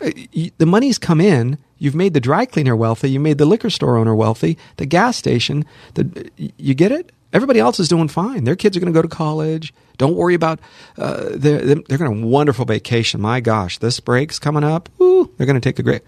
[0.00, 0.10] Uh,
[0.58, 1.58] the money's come in.
[1.78, 3.10] You've made the dry cleaner wealthy.
[3.10, 4.56] You made the liquor store owner wealthy.
[4.76, 5.64] The gas station.
[5.94, 7.12] The, you get it?
[7.32, 8.44] Everybody else is doing fine.
[8.44, 9.74] Their kids are going to go to college.
[9.98, 10.60] Don't worry about.
[10.96, 13.20] Uh, they're they're going to a wonderful vacation.
[13.20, 14.88] My gosh, this break's coming up.
[15.00, 16.02] Ooh, they're going to take a great.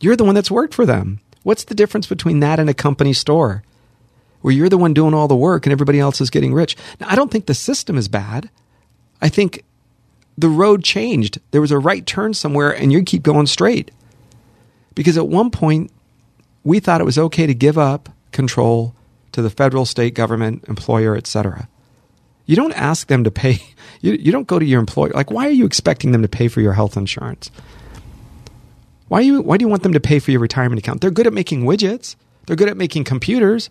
[0.00, 1.20] You're the one that's worked for them.
[1.42, 3.64] What's the difference between that and a company store?
[4.46, 6.76] Where you're the one doing all the work and everybody else is getting rich.
[7.00, 8.48] Now, I don't think the system is bad.
[9.20, 9.64] I think
[10.38, 11.40] the road changed.
[11.50, 13.90] There was a right turn somewhere and you keep going straight.
[14.94, 15.90] Because at one point,
[16.62, 18.94] we thought it was okay to give up control
[19.32, 21.68] to the federal, state government, employer, etc.
[22.44, 23.60] You don't ask them to pay.
[24.02, 25.10] You, you don't go to your employer.
[25.14, 27.50] Like, why are you expecting them to pay for your health insurance?
[29.08, 31.00] Why, you, why do you want them to pay for your retirement account?
[31.00, 32.14] They're good at making widgets.
[32.46, 33.70] They're good at making computers.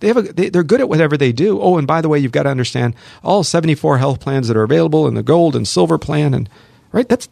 [0.00, 1.60] They have a, they, they're good at whatever they do.
[1.60, 4.62] Oh, and by the way, you've got to understand all 74 health plans that are
[4.62, 6.34] available in the gold and silver plan.
[6.34, 6.48] And
[6.92, 7.28] right, that's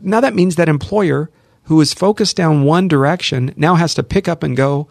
[0.00, 1.30] now that means that employer
[1.64, 4.88] who is focused down one direction now has to pick up and go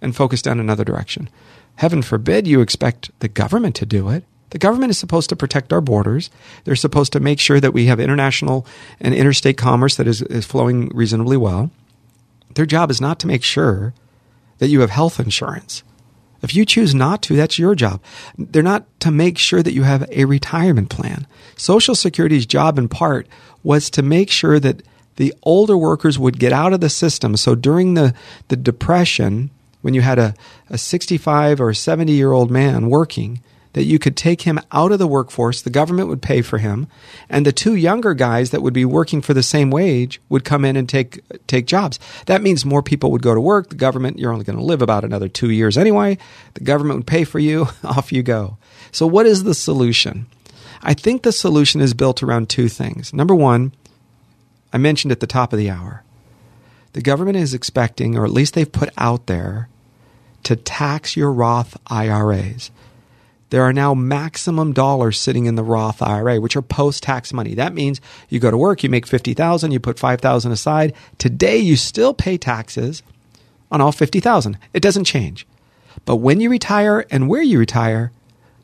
[0.00, 1.28] and focus down another direction.
[1.76, 4.24] Heaven forbid you expect the government to do it.
[4.50, 6.30] The government is supposed to protect our borders.
[6.64, 8.66] They're supposed to make sure that we have international
[9.00, 11.70] and interstate commerce that is, is flowing reasonably well.
[12.54, 13.94] Their job is not to make sure
[14.58, 15.82] that you have health insurance.
[16.42, 18.00] If you choose not to, that's your job.
[18.38, 21.26] They're not to make sure that you have a retirement plan.
[21.56, 23.26] Social Security's job, in part,
[23.62, 24.82] was to make sure that
[25.16, 27.36] the older workers would get out of the system.
[27.36, 28.14] So during the,
[28.48, 29.50] the Depression,
[29.82, 30.34] when you had a,
[30.70, 34.98] a 65 or 70 year old man working, that you could take him out of
[34.98, 36.88] the workforce, the government would pay for him,
[37.28, 40.64] and the two younger guys that would be working for the same wage would come
[40.64, 41.98] in and take take jobs.
[42.26, 43.68] That means more people would go to work.
[43.68, 46.18] The government, you're only going to live about another 2 years anyway.
[46.54, 48.58] The government would pay for you, off you go.
[48.92, 50.26] So what is the solution?
[50.82, 53.12] I think the solution is built around two things.
[53.12, 53.72] Number 1,
[54.72, 56.02] I mentioned at the top of the hour.
[56.92, 59.68] The government is expecting or at least they've put out there
[60.42, 62.70] to tax your Roth IRAs
[63.50, 67.54] there are now maximum dollars sitting in the Roth IRA, which are post-tax money.
[67.54, 70.94] That means you go to work, you make 50,000, you put 5,000 aside.
[71.18, 73.02] Today you still pay taxes
[73.70, 74.56] on all 50,000.
[74.72, 75.46] It doesn't change.
[76.04, 78.12] But when you retire and where you retire,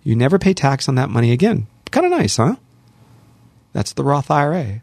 [0.02, 1.66] you never pay tax on that money again.
[1.90, 2.56] Kind of nice, huh?
[3.72, 4.82] That's the Roth IRA.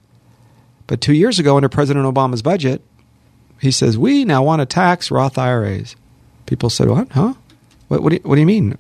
[0.85, 2.81] But 2 years ago under President Obama's budget,
[3.59, 5.95] he says, We now want to tax Roth IRAs.
[6.45, 7.09] People said, What?
[7.11, 7.35] Huh?
[7.87, 8.77] What, what, do, you, what do you mean?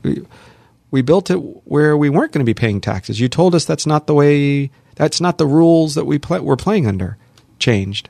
[0.93, 3.19] We, built it where we weren't going to be paying taxes.
[3.19, 6.55] You told us that's not the way, that's not the rules that we play, we're
[6.55, 7.17] playing under.
[7.57, 8.09] Changed.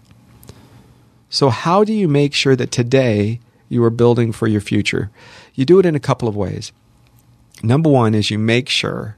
[1.30, 5.12] So, how do you make sure that today you are building for your future?
[5.54, 6.74] You do it in a couple of ways.
[7.63, 9.15] Number one is you make sure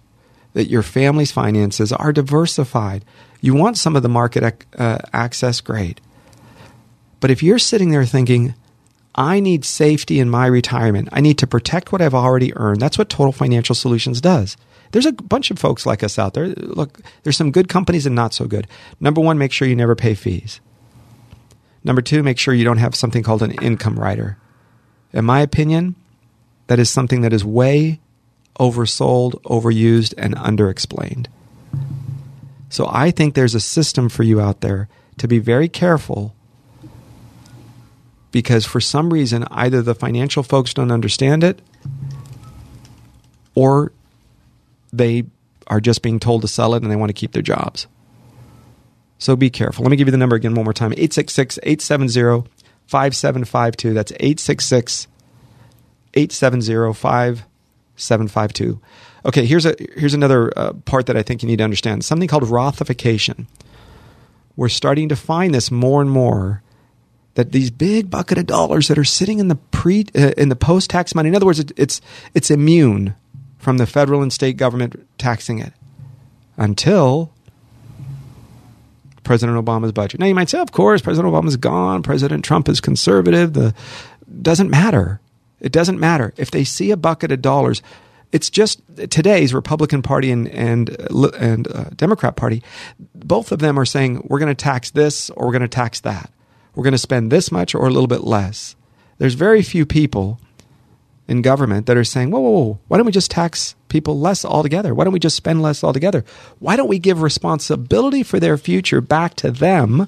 [0.54, 3.04] that your family's finances are diversified.
[3.42, 6.00] You want some of the market uh, access, great.
[7.20, 8.54] But if you're sitting there thinking,
[9.16, 12.98] I need safety in my retirement, I need to protect what I've already earned, that's
[12.98, 14.58] what Total Financial Solutions does.
[14.92, 16.48] There's a bunch of folks like us out there.
[16.48, 18.68] Look, there's some good companies and not so good.
[19.00, 20.62] Number one, make sure you never pay fees.
[21.84, 24.38] Number two, make sure you don't have something called an income rider.
[25.12, 25.96] In my opinion,
[26.68, 28.00] that is something that is way
[28.60, 31.28] oversold, overused, and underexplained.
[32.70, 36.36] So I think there's a system for you out there to be very careful
[38.36, 41.62] because for some reason either the financial folks don't understand it
[43.54, 43.94] or
[44.92, 45.24] they
[45.68, 47.88] are just being told to sell it and they want to keep their jobs.
[49.20, 49.84] So be careful.
[49.84, 52.50] Let me give you the number again one more time 866 870
[52.88, 53.94] 5752.
[53.94, 55.08] That's 866
[56.14, 58.82] 870 5752.
[59.28, 62.28] Okay, here's, a, here's another uh, part that I think you need to understand something
[62.28, 63.48] called Rothification.
[64.58, 66.64] We're starting to find this more and more
[67.36, 70.56] that these big bucket of dollars that are sitting in the pre uh, in the
[70.56, 71.30] post tax money.
[71.30, 72.02] In other words, it, it's
[72.34, 73.16] it's immune
[73.60, 75.74] from the federal and state government taxing it
[76.58, 77.32] until
[79.24, 80.20] President Obama's budget.
[80.20, 82.04] Now you might say, of course, President Obama's gone.
[82.04, 83.54] President Trump is conservative.
[83.54, 83.74] The
[84.42, 85.20] doesn't matter.
[85.60, 87.82] It doesn't matter if they see a bucket of dollars.
[88.32, 90.90] It's just today's Republican Party and and
[91.38, 92.64] and uh, Democrat Party.
[93.14, 96.00] Both of them are saying we're going to tax this or we're going to tax
[96.02, 96.30] that
[96.76, 98.76] we're going to spend this much or a little bit less.
[99.18, 100.40] There's very few people
[101.28, 104.46] in government that are saying, whoa, whoa, whoa, why don't we just tax people less
[104.46, 104.94] altogether?
[104.94, 106.24] Why don't we just spend less altogether?
[106.60, 110.08] Why don't we give responsibility for their future back to them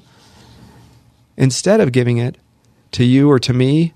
[1.38, 2.38] instead of giving it
[2.92, 3.94] to you or to me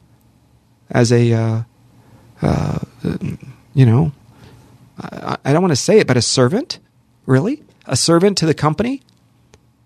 [0.89, 1.63] as a, uh,
[2.41, 2.79] uh,
[3.73, 4.11] you know,
[4.97, 6.79] I, I don't want to say it, but a servant?
[7.25, 7.63] Really?
[7.85, 9.01] A servant to the company?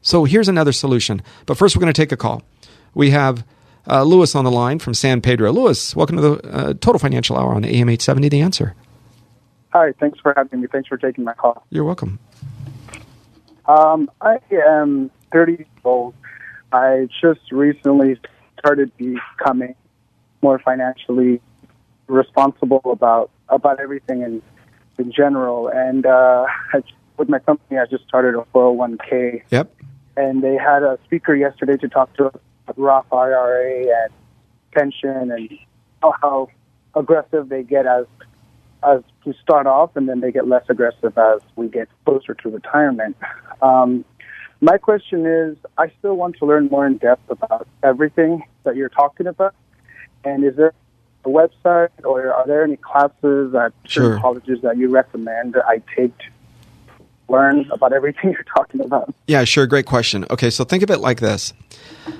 [0.01, 1.21] So here's another solution.
[1.45, 2.43] But first, we're going to take a call
[2.95, 3.45] we have
[3.87, 5.51] uh, Lewis on the line from San Pedro.
[5.51, 8.73] Lewis, welcome to the uh, Total Financial Hour on AM 870 The Answer.
[9.73, 10.67] Hi, thanks for having me.
[10.71, 11.63] Thanks for taking my call.
[11.69, 12.17] You're welcome.
[13.67, 16.15] Um, I am 30 years old.
[16.71, 18.17] I just recently
[18.57, 19.75] started becoming
[20.41, 21.41] more financially
[22.07, 24.41] responsible about about everything in
[24.97, 25.67] in general.
[25.67, 26.81] And uh, I,
[27.17, 29.43] with my company, I just started a 401k.
[29.51, 29.75] Yep.
[30.17, 32.35] And they had a speaker yesterday to talk to us
[32.77, 34.13] Roth IRA and
[34.71, 35.49] pension and
[36.01, 36.47] how, how
[36.95, 38.05] aggressive they get as
[38.83, 42.49] as we start off, and then they get less aggressive as we get closer to
[42.49, 43.17] retirement.
[43.61, 44.05] Um,
[44.61, 48.89] my question is, I still want to learn more in depth about everything that you're
[48.89, 49.55] talking about.
[50.23, 50.73] And is there
[51.25, 54.19] a website, or are there any classes at sure.
[54.19, 56.25] colleges that you recommend that I take to
[57.27, 59.13] learn about everything you're talking about?
[59.27, 59.67] Yeah, sure.
[59.67, 60.25] Great question.
[60.29, 61.53] Okay, so think of it like this.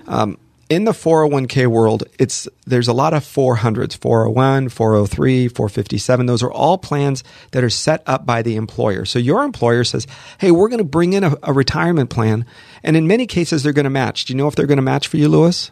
[0.08, 0.38] Um,
[0.70, 6.26] in the 401k world, it's there's a lot of 400s, 401, 403, 457.
[6.26, 9.06] Those are all plans that are set up by the employer.
[9.06, 10.08] So your employer says,
[10.40, 12.46] "Hey, we're going to bring in a, a, retirement plan,"
[12.84, 14.26] and in many cases, they're going to match.
[14.26, 15.72] Do you know if they're going to match for you, Lewis?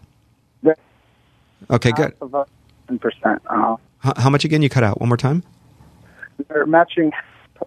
[0.61, 0.73] Yeah.
[1.69, 2.13] Okay, good.
[2.87, 3.41] Ten percent.
[3.47, 3.77] Uh-huh.
[3.99, 4.61] How, how much again?
[4.61, 4.99] You cut out.
[4.99, 5.43] One more time.
[6.49, 7.11] They're matching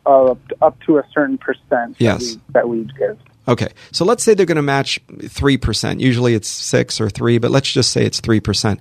[0.05, 2.37] uh, up to a certain percent yes.
[2.51, 3.19] that, we, that we give.
[3.49, 6.01] Okay, so let's say they're going to match 3%.
[6.01, 8.81] Usually it's 6 or 3, but let's just say it's 3%.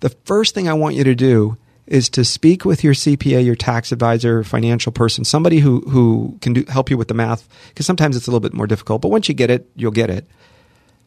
[0.00, 3.54] The first thing I want you to do is to speak with your CPA, your
[3.54, 7.86] tax advisor, financial person, somebody who, who can do, help you with the math, because
[7.86, 10.26] sometimes it's a little bit more difficult, but once you get it, you'll get it.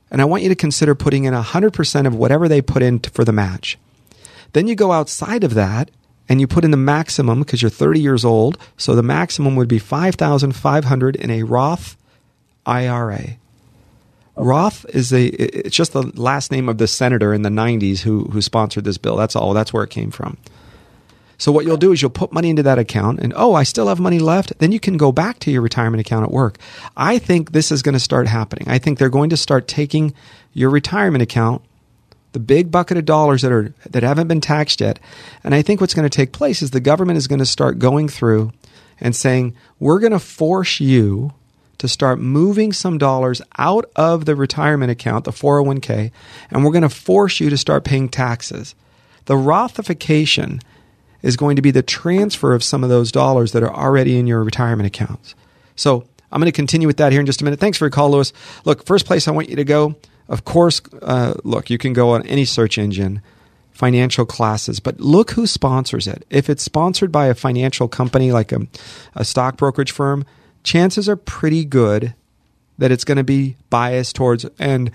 [0.09, 3.25] And I want you to consider putting in 100% of whatever they put in for
[3.25, 3.77] the match.
[4.53, 5.91] Then you go outside of that
[6.29, 8.57] and you put in the maximum because you're 30 years old.
[8.77, 11.97] So the maximum would be 5,500 in a Roth
[12.67, 13.37] IRA.
[14.35, 18.25] Roth is a it's just the last name of the senator in the 90s who
[18.25, 19.15] who sponsored this bill.
[19.15, 19.53] That's all.
[19.53, 20.37] That's where it came from.
[21.39, 23.87] So what you'll do is you'll put money into that account and oh, I still
[23.87, 26.57] have money left, then you can go back to your retirement account at work.
[26.95, 28.67] I think this is going to start happening.
[28.67, 30.13] I think they're going to start taking
[30.53, 31.61] your retirement account
[32.33, 34.99] the big bucket of dollars that are that haven't been taxed yet.
[35.43, 37.79] And I think what's going to take place is the government is going to start
[37.79, 38.51] going through
[38.99, 41.33] and saying, "We're going to force you
[41.77, 46.11] to start moving some dollars out of the retirement account, the 401k,
[46.49, 48.75] and we're going to force you to start paying taxes.
[49.25, 50.61] The Rothification
[51.21, 54.27] is going to be the transfer of some of those dollars that are already in
[54.27, 55.35] your retirement accounts.
[55.75, 57.59] So I'm going to continue with that here in just a minute.
[57.59, 58.33] Thanks for your call, Lewis.
[58.65, 59.95] Look, first place I want you to go,
[60.27, 63.21] of course, uh, look, you can go on any search engine,
[63.71, 66.25] financial classes, but look who sponsors it.
[66.29, 68.67] If it's sponsored by a financial company like a,
[69.15, 70.25] a stock brokerage firm,
[70.67, 72.13] chances are pretty good
[72.77, 74.91] that it's going to be biased towards, and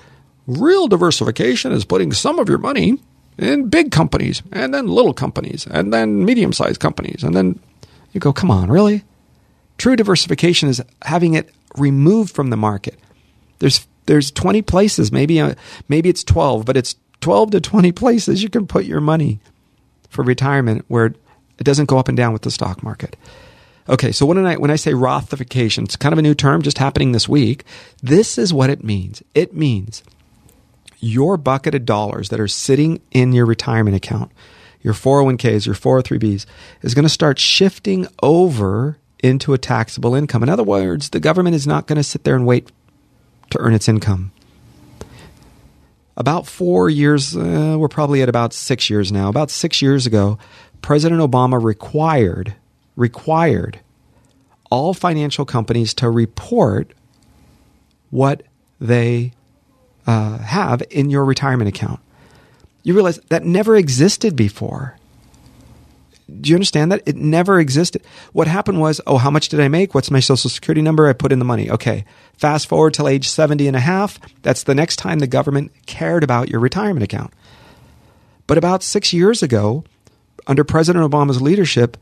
[0.47, 2.99] real diversification is putting some of your money
[3.39, 7.25] in big companies and then little companies and then medium sized companies.
[7.25, 7.59] And then
[8.13, 9.03] you go, come on, really?
[9.79, 12.99] True diversification is having it removed from the market.
[13.59, 15.55] There's there's 20 places, maybe uh,
[15.89, 19.41] maybe it's 12, but it's 12 to 20 places you can put your money
[20.11, 23.17] for retirement where it doesn't go up and down with the stock market.
[23.89, 26.79] Okay, so when I when I say Rothification, it's kind of a new term just
[26.79, 27.65] happening this week.
[28.01, 29.23] This is what it means.
[29.35, 30.05] It means
[31.01, 34.31] your bucket of dollars that are sitting in your retirement account,
[34.83, 36.47] your 401ks, your 403bs,
[36.83, 40.45] is going to start shifting over into a taxable income.
[40.45, 42.71] In other words, the government is not going to sit there and wait
[43.51, 44.31] to earn its income.
[46.17, 49.29] About four years, uh, we're probably at about six years now.
[49.29, 50.39] About six years ago,
[50.83, 52.55] President Obama required
[52.97, 53.81] required
[54.71, 56.93] all financial companies to report
[58.11, 58.43] what
[58.81, 59.33] they
[60.07, 62.01] uh, have in your retirement account.
[62.83, 64.97] You realize that never existed before.
[66.41, 67.03] Do you understand that?
[67.05, 68.03] It never existed.
[68.33, 69.95] What happened was, oh, how much did I make?
[69.95, 71.07] What's my social security number?
[71.07, 71.71] I put in the money.
[71.71, 72.05] Okay.
[72.39, 74.19] Fast forward till age 70 and a half.
[74.43, 77.33] That's the next time the government cared about your retirement account.
[78.47, 79.85] But about six years ago,
[80.47, 81.97] under President Obama's leadership,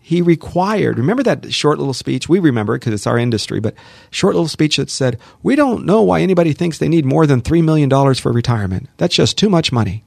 [0.00, 2.28] he required, remember that short little speech?
[2.28, 3.74] We remember it because it's our industry, but
[4.10, 7.42] short little speech that said, We don't know why anybody thinks they need more than
[7.42, 8.88] $3 million for retirement.
[8.96, 10.02] That's just too much money.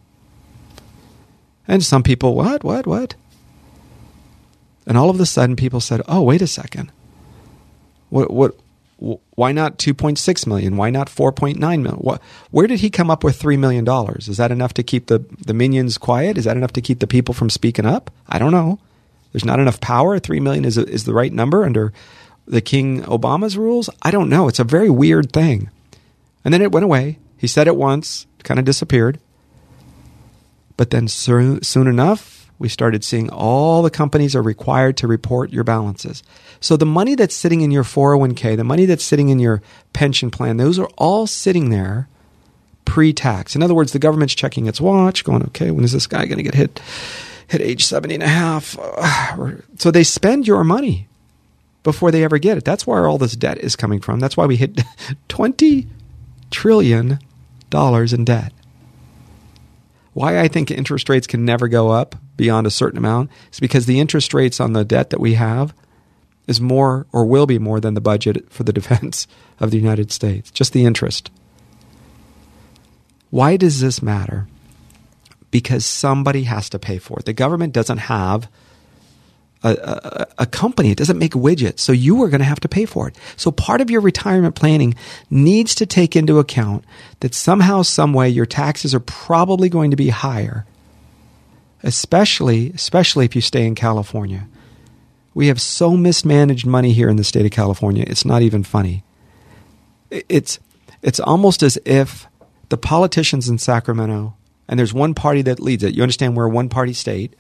[1.67, 3.15] And some people, what, what, what?
[4.85, 6.91] And all of a sudden, people said, Oh, wait a second.
[8.09, 8.59] What, what,
[9.35, 10.75] why not 2.6 million?
[10.75, 11.95] Why not 4.9 million?
[11.95, 12.21] What,
[12.51, 13.87] where did he come up with $3 million?
[14.17, 16.37] Is that enough to keep the, the minions quiet?
[16.37, 18.11] Is that enough to keep the people from speaking up?
[18.27, 18.79] I don't know.
[19.33, 20.19] There's not enough power.
[20.19, 21.91] Three million is a, is the right number under
[22.45, 23.89] the King Obama's rules.
[24.01, 24.47] I don't know.
[24.47, 25.69] It's a very weird thing.
[26.45, 27.19] And then it went away.
[27.37, 29.19] He said it once, kind of disappeared.
[30.77, 35.51] But then soon, soon enough, we started seeing all the companies are required to report
[35.51, 36.23] your balances.
[36.59, 39.61] So the money that's sitting in your 401k, the money that's sitting in your
[39.91, 42.07] pension plan, those are all sitting there
[42.85, 43.55] pre-tax.
[43.55, 46.37] In other words, the government's checking its watch, going, okay, when is this guy going
[46.37, 46.79] to get hit?
[47.47, 48.77] Hit age 70 and a half.
[48.79, 51.07] Uh, so they spend your money
[51.83, 52.65] before they ever get it.
[52.65, 54.19] That's where all this debt is coming from.
[54.19, 54.81] That's why we hit
[55.27, 55.87] 20
[56.51, 57.19] trillion
[57.69, 58.53] dollars in debt.
[60.13, 63.85] Why I think interest rates can never go up beyond a certain amount is because
[63.85, 65.73] the interest rates on the debt that we have
[66.47, 69.27] is more or will be more than the budget for the defense
[69.59, 70.51] of the United States.
[70.51, 71.31] Just the interest.
[73.29, 74.47] Why does this matter?
[75.53, 77.25] Because somebody has to pay for it.
[77.25, 78.49] The government doesn't have
[79.61, 80.89] a, a, a, company.
[80.89, 81.79] It doesn't make widgets.
[81.79, 83.15] So you are going to have to pay for it.
[83.37, 84.95] So part of your retirement planning
[85.29, 86.85] needs to take into account
[87.19, 90.65] that somehow, some way, your taxes are probably going to be higher,
[91.83, 94.47] especially, especially if you stay in California.
[95.35, 98.05] We have so mismanaged money here in the state of California.
[98.07, 99.03] It's not even funny.
[100.09, 100.57] It's,
[101.03, 102.27] it's almost as if
[102.69, 104.35] the politicians in Sacramento
[104.73, 105.93] and there's one party that leads it.
[105.93, 107.35] You understand we're a one party state,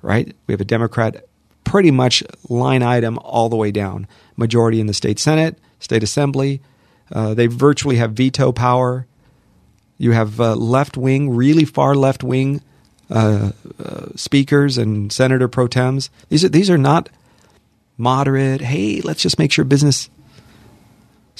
[0.00, 0.34] right?
[0.46, 1.26] We have a Democrat
[1.62, 4.08] pretty much line item all the way down.
[4.34, 6.62] Majority in the state Senate, state assembly.
[7.12, 9.06] Uh, they virtually have veto power.
[9.98, 12.62] You have uh, left wing, really far left wing
[13.10, 16.08] uh, uh, speakers and senator pro tems.
[16.30, 17.10] These are these are not
[17.98, 18.62] moderate.
[18.62, 20.08] Hey, let's just make sure business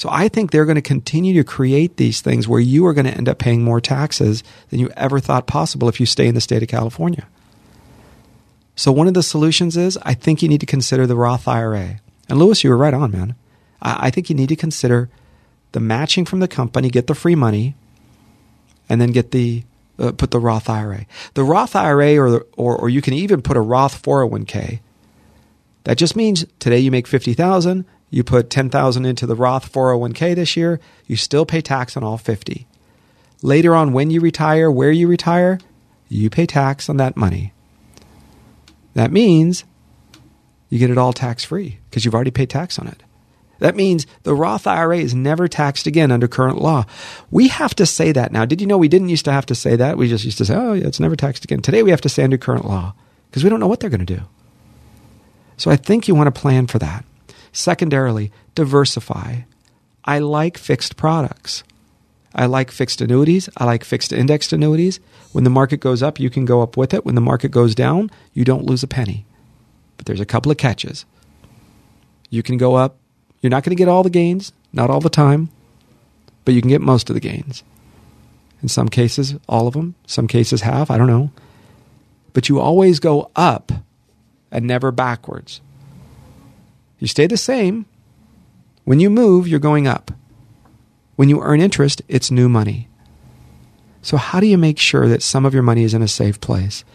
[0.01, 3.05] so I think they're going to continue to create these things where you are going
[3.05, 6.33] to end up paying more taxes than you ever thought possible if you stay in
[6.33, 7.27] the state of California.
[8.75, 11.99] So one of the solutions is I think you need to consider the Roth IRA.
[12.27, 13.35] And Lewis, you were right on, man.
[13.79, 15.07] I, think you need to consider
[15.71, 17.75] the matching from the company, get the free money,
[18.89, 19.65] and then get the
[19.99, 21.05] uh, put the Roth IRA.
[21.35, 24.79] The Roth IRA, or, or or you can even put a Roth 401k.
[25.83, 30.35] That just means today you make fifty thousand, you put 10,000 into the Roth 401k
[30.35, 32.67] this year, you still pay tax on all 50.
[33.41, 35.59] Later on when you retire, where you retire,
[36.09, 37.53] you pay tax on that money.
[38.93, 39.63] That means
[40.69, 43.01] you get it all tax free because you've already paid tax on it.
[43.59, 46.85] That means the Roth IRA is never taxed again under current law.
[47.29, 48.43] We have to say that now.
[48.43, 49.97] Did you know we didn't used to have to say that?
[49.97, 51.61] We just used to say, oh, yeah, it's never taxed again.
[51.61, 52.93] Today we have to say under current law
[53.29, 54.23] because we don't know what they're going to do.
[55.57, 57.05] So I think you want to plan for that.
[57.51, 59.41] Secondarily, diversify.
[60.05, 61.63] I like fixed products.
[62.33, 63.49] I like fixed annuities.
[63.57, 64.99] I like fixed indexed annuities.
[65.33, 67.05] When the market goes up, you can go up with it.
[67.05, 69.25] When the market goes down, you don't lose a penny.
[69.97, 71.05] But there's a couple of catches.
[72.29, 72.97] You can go up
[73.41, 75.49] you're not going to get all the gains, not all the time,
[76.45, 77.63] but you can get most of the gains.
[78.61, 79.95] In some cases, all of them.
[80.05, 80.91] Some cases, half.
[80.91, 81.31] I don't know.
[82.33, 83.71] But you always go up
[84.51, 85.61] and never backwards.
[87.01, 87.87] You stay the same.
[88.85, 90.11] When you move, you're going up.
[91.15, 92.87] When you earn interest, it's new money.
[94.03, 96.39] So, how do you make sure that some of your money is in a safe
[96.39, 96.85] place?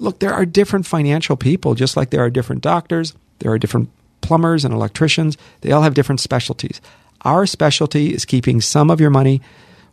[0.00, 3.90] Look, there are different financial people, just like there are different doctors, there are different
[4.20, 6.80] plumbers and electricians, they all have different specialties.
[7.22, 9.40] Our specialty is keeping some of your money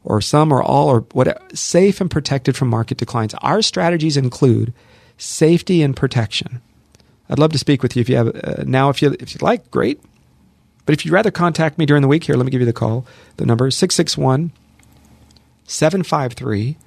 [0.03, 3.35] or some or all or what safe and protected from market declines.
[3.35, 4.73] Our strategies include
[5.17, 6.61] safety and protection.
[7.31, 9.41] I'd love to speak with you if you have uh, now if you if you'd
[9.41, 10.01] like, great.
[10.85, 12.73] But if you'd rather contact me during the week here, let me give you the
[12.73, 13.05] call.
[13.37, 14.51] The number is 661
[15.65, 16.77] 753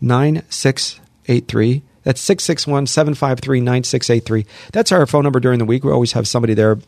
[0.00, 1.82] 9683.
[2.02, 4.46] That's 661 753 9683.
[4.72, 5.84] That's our phone number during the week.
[5.84, 6.78] We always have somebody there.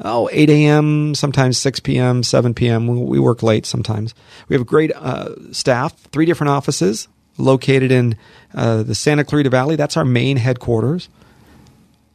[0.00, 2.86] Oh, 8 a.m., sometimes 6 p.m., 7 p.m.
[2.86, 4.14] We work late sometimes.
[4.48, 8.16] We have a great uh, staff, three different offices located in
[8.54, 9.76] uh, the Santa Clarita Valley.
[9.76, 11.08] That's our main headquarters.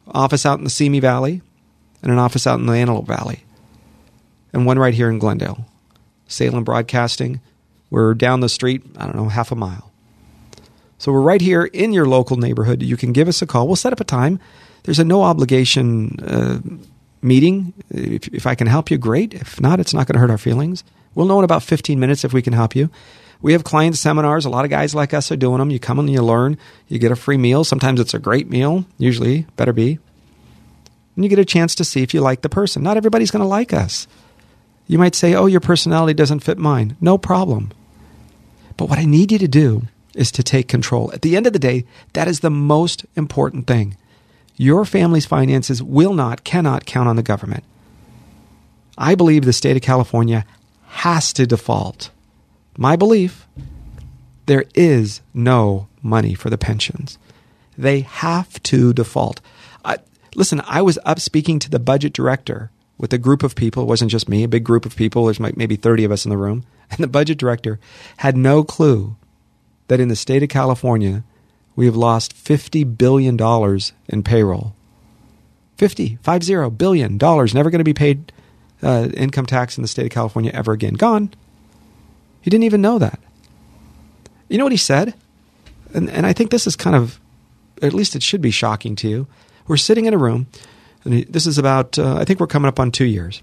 [0.08, 1.42] Office out in the Simi Valley,
[2.02, 3.44] and an office out in the Antelope Valley,
[4.52, 5.66] and one right here in Glendale.
[6.26, 7.40] Salem Broadcasting.
[7.90, 9.92] We're down the street, I don't know, half a mile.
[10.98, 12.82] So we're right here in your local neighborhood.
[12.82, 13.66] You can give us a call.
[13.66, 14.40] We'll set up a time.
[14.84, 16.60] There's a no obligation uh,
[17.20, 17.74] meeting.
[17.90, 19.34] If, if I can help you, great.
[19.34, 20.84] If not, it's not going to hurt our feelings.
[21.14, 22.88] We'll know in about 15 minutes if we can help you.
[23.42, 24.44] We have client seminars.
[24.44, 25.70] A lot of guys like us are doing them.
[25.70, 26.56] You come and you learn.
[26.88, 27.64] You get a free meal.
[27.64, 29.98] Sometimes it's a great meal, usually, better be.
[31.16, 32.82] And you get a chance to see if you like the person.
[32.82, 34.06] Not everybody's going to like us.
[34.86, 36.96] You might say, oh, your personality doesn't fit mine.
[37.00, 37.72] No problem.
[38.76, 39.82] But what I need you to do
[40.14, 41.12] is to take control.
[41.12, 43.96] At the end of the day, that is the most important thing.
[44.56, 47.64] Your family's finances will not, cannot count on the government.
[48.96, 50.44] I believe the state of California
[50.88, 52.10] has to default.
[52.76, 53.46] My belief
[54.46, 57.18] there is no money for the pensions.
[57.78, 59.40] They have to default.
[59.84, 59.98] I,
[60.34, 63.82] listen, I was up speaking to the budget director with a group of people.
[63.82, 65.26] It wasn't just me, a big group of people.
[65.26, 66.64] There's maybe 30 of us in the room.
[66.90, 67.80] And the budget director
[68.18, 69.16] had no clue
[69.88, 71.24] that in the state of California,
[71.74, 73.38] we have lost $50 billion
[74.08, 74.74] in payroll.
[75.78, 78.30] 50, 50 billion dollars never going to be paid
[78.82, 80.94] uh, income tax in the state of California ever again.
[80.94, 81.32] Gone.
[82.42, 83.18] He didn't even know that.
[84.48, 85.14] You know what he said?
[85.94, 87.18] And, and I think this is kind of,
[87.80, 89.26] at least it should be shocking to you.
[89.66, 90.48] We're sitting in a room,
[91.04, 93.42] and this is about, uh, I think we're coming up on two years.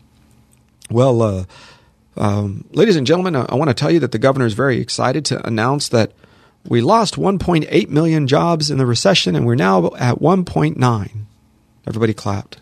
[0.92, 1.46] Well, uh,
[2.18, 4.80] um, ladies and gentlemen, I, I want to tell you that the governor is very
[4.80, 6.12] excited to announce that
[6.68, 11.10] we lost 1.8 million jobs in the recession and we're now at 1.9.
[11.88, 12.60] Everybody clapped.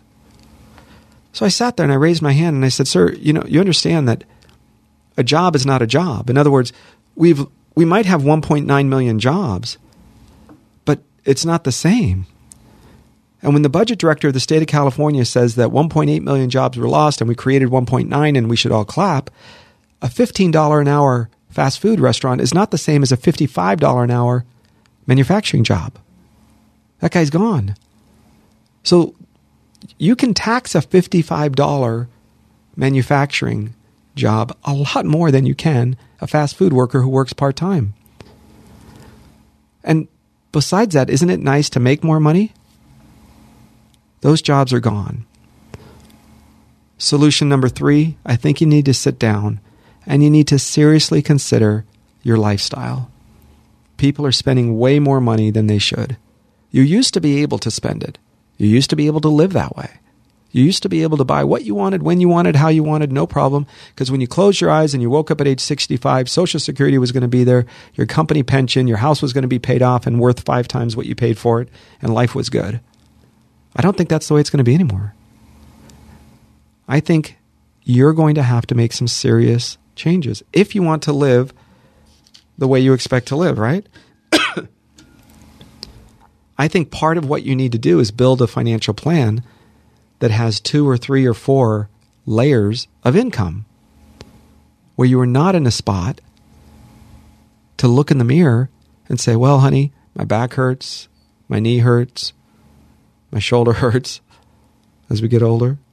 [1.32, 3.44] So I sat there and I raised my hand and I said, "Sir, you know,
[3.46, 4.24] you understand that
[5.18, 6.30] a job is not a job.
[6.30, 6.72] In other words,
[7.14, 7.44] we've
[7.74, 9.76] we might have 1.9 million jobs,
[10.86, 12.24] but it's not the same."
[13.42, 16.76] And when the budget director of the state of California says that 1.8 million jobs
[16.76, 19.30] were lost and we created 1.9 and we should all clap,
[20.02, 24.10] a $15 an hour fast food restaurant is not the same as a $55 an
[24.10, 24.44] hour
[25.06, 25.98] manufacturing job.
[26.98, 27.76] That guy's gone.
[28.82, 29.14] So
[29.98, 32.08] you can tax a $55
[32.76, 33.74] manufacturing
[34.18, 37.94] job a lot more than you can a fast food worker who works part time.
[39.82, 40.08] And
[40.52, 42.52] besides that, isn't it nice to make more money?
[44.20, 45.24] Those jobs are gone.
[46.98, 49.60] Solution number three I think you need to sit down
[50.04, 51.84] and you need to seriously consider
[52.22, 53.10] your lifestyle.
[53.96, 56.16] People are spending way more money than they should.
[56.70, 58.18] You used to be able to spend it.
[58.56, 59.90] You used to be able to live that way.
[60.50, 62.82] You used to be able to buy what you wanted, when you wanted, how you
[62.82, 63.66] wanted, no problem.
[63.90, 66.96] Because when you closed your eyes and you woke up at age 65, Social Security
[66.96, 69.82] was going to be there, your company pension, your house was going to be paid
[69.82, 71.68] off and worth five times what you paid for it,
[72.00, 72.80] and life was good.
[73.76, 75.14] I don't think that's the way it's going to be anymore.
[76.88, 77.36] I think
[77.84, 81.52] you're going to have to make some serious changes if you want to live
[82.56, 83.86] the way you expect to live, right?
[86.58, 89.44] I think part of what you need to do is build a financial plan
[90.18, 91.88] that has two or three or four
[92.26, 93.64] layers of income
[94.96, 96.20] where you are not in a spot
[97.76, 98.68] to look in the mirror
[99.08, 101.08] and say, well, honey, my back hurts,
[101.48, 102.32] my knee hurts,
[103.30, 104.20] my shoulder hurts
[105.08, 105.78] as we get older.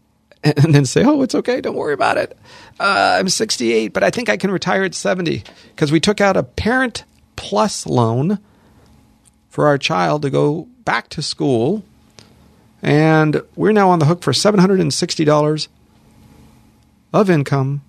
[0.45, 2.37] And then say, oh, it's okay, don't worry about it.
[2.79, 6.37] Uh, I'm 68, but I think I can retire at 70 because we took out
[6.37, 7.03] a parent
[7.35, 8.37] plus loan
[9.49, 11.83] for our child to go back to school.
[12.81, 15.67] And we're now on the hook for $760
[17.13, 17.81] of income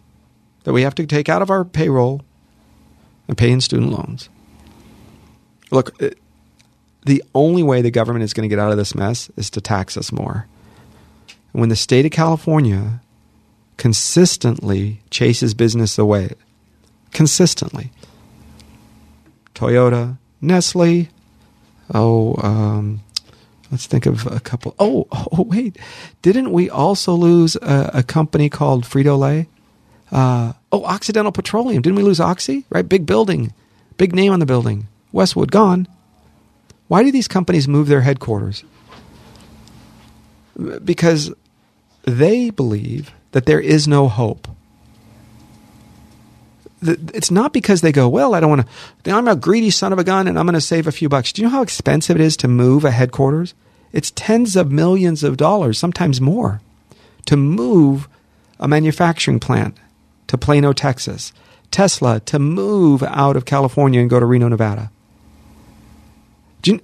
[0.64, 2.22] that we have to take out of our payroll
[3.28, 4.28] and pay in student loans.
[5.70, 5.98] Look,
[7.04, 9.60] the only way the government is going to get out of this mess is to
[9.60, 10.46] tax us more.
[11.52, 13.00] When the state of California
[13.76, 16.34] consistently chases business away,
[17.12, 17.92] consistently,
[19.54, 21.08] Toyota, Nestle,
[21.94, 23.00] oh, um,
[23.70, 24.74] let's think of a couple.
[24.78, 25.78] Oh, oh, wait,
[26.22, 29.48] didn't we also lose a, a company called Frito Lay?
[30.10, 31.82] Uh, oh, Occidental Petroleum.
[31.82, 32.64] Didn't we lose Oxy?
[32.70, 33.52] Right, big building,
[33.96, 34.86] big name on the building.
[35.12, 35.88] Westwood gone.
[36.88, 38.62] Why do these companies move their headquarters?
[40.84, 41.32] Because
[42.02, 44.48] they believe that there is no hope.
[46.88, 48.66] It's not because they go, well, I don't want
[49.04, 51.08] to, I'm a greedy son of a gun and I'm going to save a few
[51.08, 51.32] bucks.
[51.32, 53.54] Do you know how expensive it is to move a headquarters?
[53.92, 56.60] It's tens of millions of dollars, sometimes more,
[57.26, 58.08] to move
[58.58, 59.76] a manufacturing plant
[60.26, 61.32] to Plano, Texas.
[61.70, 64.90] Tesla to move out of California and go to Reno, Nevada.
[66.64, 66.80] You,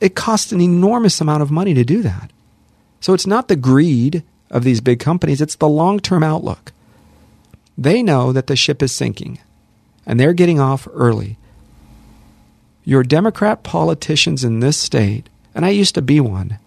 [0.00, 2.30] it costs an enormous amount of money to do that.
[3.00, 6.72] So it's not the greed of these big companies, it's the long term outlook.
[7.78, 9.38] They know that the ship is sinking
[10.04, 11.38] and they're getting off early.
[12.84, 16.58] Your Democrat politicians in this state, and I used to be one,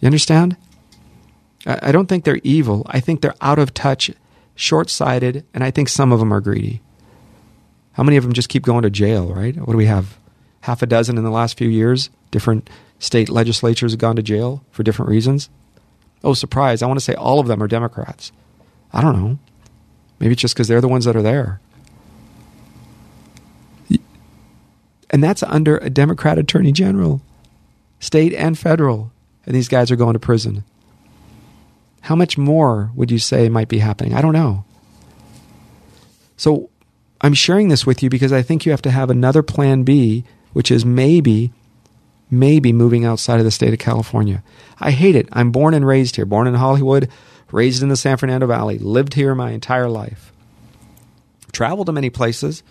[0.00, 0.56] you understand?
[1.66, 2.86] I don't think they're evil.
[2.86, 4.10] I think they're out of touch,
[4.54, 6.80] short sighted, and I think some of them are greedy.
[7.92, 9.54] How many of them just keep going to jail, right?
[9.56, 10.16] What do we have?
[10.62, 12.08] Half a dozen in the last few years?
[12.30, 15.50] Different state legislatures have gone to jail for different reasons.
[16.24, 16.82] Oh, surprise.
[16.82, 18.32] I want to say all of them are Democrats.
[18.92, 19.38] I don't know.
[20.22, 21.60] Maybe just because they're the ones that are there.
[25.10, 27.20] And that's under a Democrat attorney general,
[27.98, 29.10] state and federal.
[29.44, 30.62] And these guys are going to prison.
[32.02, 34.14] How much more would you say might be happening?
[34.14, 34.64] I don't know.
[36.36, 36.70] So
[37.20, 40.24] I'm sharing this with you because I think you have to have another plan B,
[40.52, 41.52] which is maybe
[42.30, 44.44] maybe moving outside of the state of California.
[44.78, 45.28] I hate it.
[45.32, 47.10] I'm born and raised here, born in Hollywood,
[47.52, 50.32] raised in the San Fernando Valley, lived here my entire life.
[51.52, 52.62] Traveled to many places,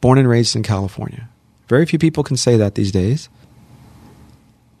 [0.00, 1.28] born and raised in California.
[1.68, 3.28] Very few people can say that these days.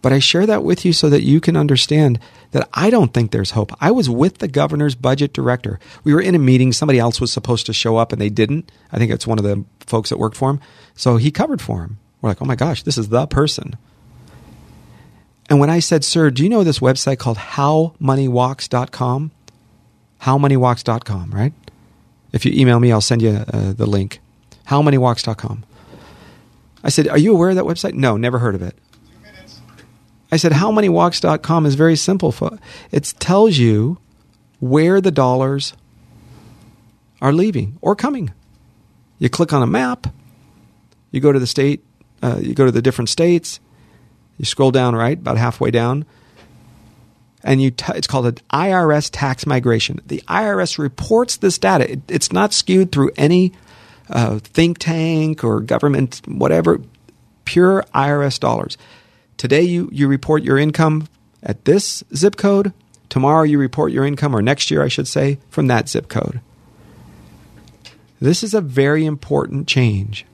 [0.00, 2.18] But I share that with you so that you can understand
[2.50, 3.72] that I don't think there's hope.
[3.80, 5.78] I was with the governor's budget director.
[6.02, 6.72] We were in a meeting.
[6.72, 8.72] Somebody else was supposed to show up and they didn't.
[8.90, 10.60] I think it's one of the folks that worked for him.
[10.96, 11.98] So he covered for him.
[12.20, 13.76] We're like, oh my gosh, this is the person.
[15.52, 19.32] And when I said, sir, do you know this website called howmoneywalks.com?
[20.22, 21.52] Howmoneywalks.com, right?
[22.32, 24.20] If you email me, I'll send you uh, the link.
[24.68, 25.64] Howmoneywalks.com.
[26.82, 27.92] I said, are you aware of that website?
[27.92, 28.78] No, never heard of it.
[30.32, 32.34] I said, howmoneywalks.com is very simple.
[32.90, 33.98] It tells you
[34.58, 35.74] where the dollars
[37.20, 38.32] are leaving or coming.
[39.18, 40.06] You click on a map,
[41.10, 41.84] you go to the state
[42.22, 43.60] uh, you go to the different states.
[44.38, 46.04] You scroll down right about halfway down,
[47.44, 50.00] and you t- it's called an IRS tax migration.
[50.06, 51.92] The IRS reports this data.
[51.92, 53.52] It, it's not skewed through any
[54.10, 56.80] uh, think tank or government, whatever.
[57.44, 58.78] Pure IRS dollars.
[59.36, 61.08] Today you you report your income
[61.42, 62.72] at this zip code.
[63.08, 66.40] Tomorrow you report your income, or next year I should say, from that zip code.
[68.20, 70.24] This is a very important change.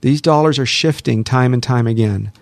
[0.00, 2.32] These dollars are shifting time and time again.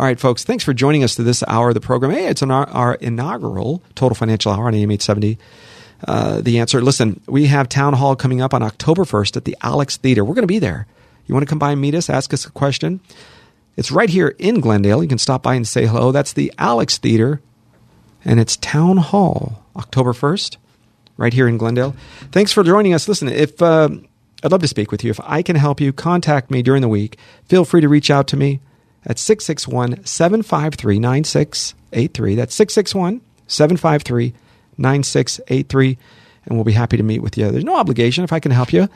[0.00, 2.12] All right, folks, thanks for joining us to this hour of the program.
[2.12, 5.38] Hey, it's our, our inaugural Total Financial Hour on AM 870.
[6.08, 9.54] Uh, the answer listen, we have Town Hall coming up on October 1st at the
[9.60, 10.24] Alex Theater.
[10.24, 10.86] We're going to be there.
[11.26, 13.00] You want to come by and meet us, ask us a question?
[13.76, 15.02] It's right here in Glendale.
[15.02, 16.12] You can stop by and say hello.
[16.12, 17.42] That's the Alex Theater,
[18.24, 20.56] and it's Town Hall, October 1st,
[21.18, 21.94] right here in Glendale.
[22.32, 23.06] Thanks for joining us.
[23.06, 23.60] Listen, if.
[23.60, 23.90] Uh,
[24.42, 25.10] I'd love to speak with you.
[25.10, 27.18] If I can help you, contact me during the week.
[27.44, 28.60] Feel free to reach out to me
[29.06, 32.34] at 661 753 9683.
[32.34, 34.34] That's 661 753
[34.78, 35.98] 9683.
[36.46, 37.50] And we'll be happy to meet with you.
[37.50, 38.88] There's no obligation if I can help you.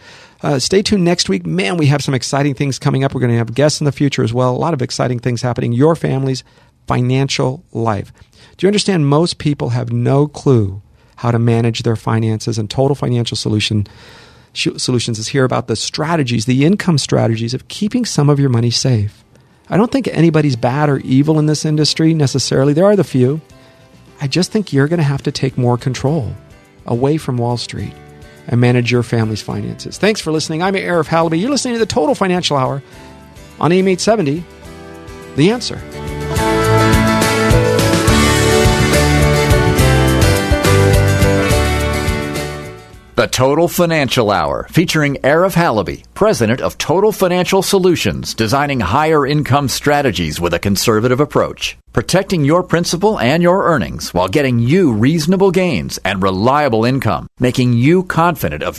[0.42, 1.44] Uh, stay tuned next week.
[1.44, 3.14] Man, we have some exciting things coming up.
[3.14, 4.54] We're going to have guests in the future as well.
[4.54, 5.72] A lot of exciting things happening.
[5.72, 6.42] Your family's
[6.86, 8.12] financial life.
[8.56, 9.08] Do you understand?
[9.08, 10.82] Most people have no clue
[11.16, 13.86] how to manage their finances, and Total Financial Solution
[14.52, 18.70] Solutions is here about the strategies, the income strategies of keeping some of your money
[18.70, 19.23] safe.
[19.68, 22.72] I don't think anybody's bad or evil in this industry necessarily.
[22.72, 23.40] There are the few.
[24.20, 26.34] I just think you're going to have to take more control
[26.86, 27.94] away from Wall Street
[28.46, 29.96] and manage your family's finances.
[29.96, 30.62] Thanks for listening.
[30.62, 31.40] I'm Arif Halaby.
[31.40, 32.82] You're listening to the Total Financial Hour
[33.58, 34.44] on AM 870.
[35.36, 36.13] The answer.
[43.24, 49.68] The Total Financial Hour, featuring Arif Halaby, president of Total Financial Solutions, designing higher income
[49.68, 55.50] strategies with a conservative approach, protecting your principal and your earnings while getting you reasonable
[55.50, 58.78] gains and reliable income, making you confident of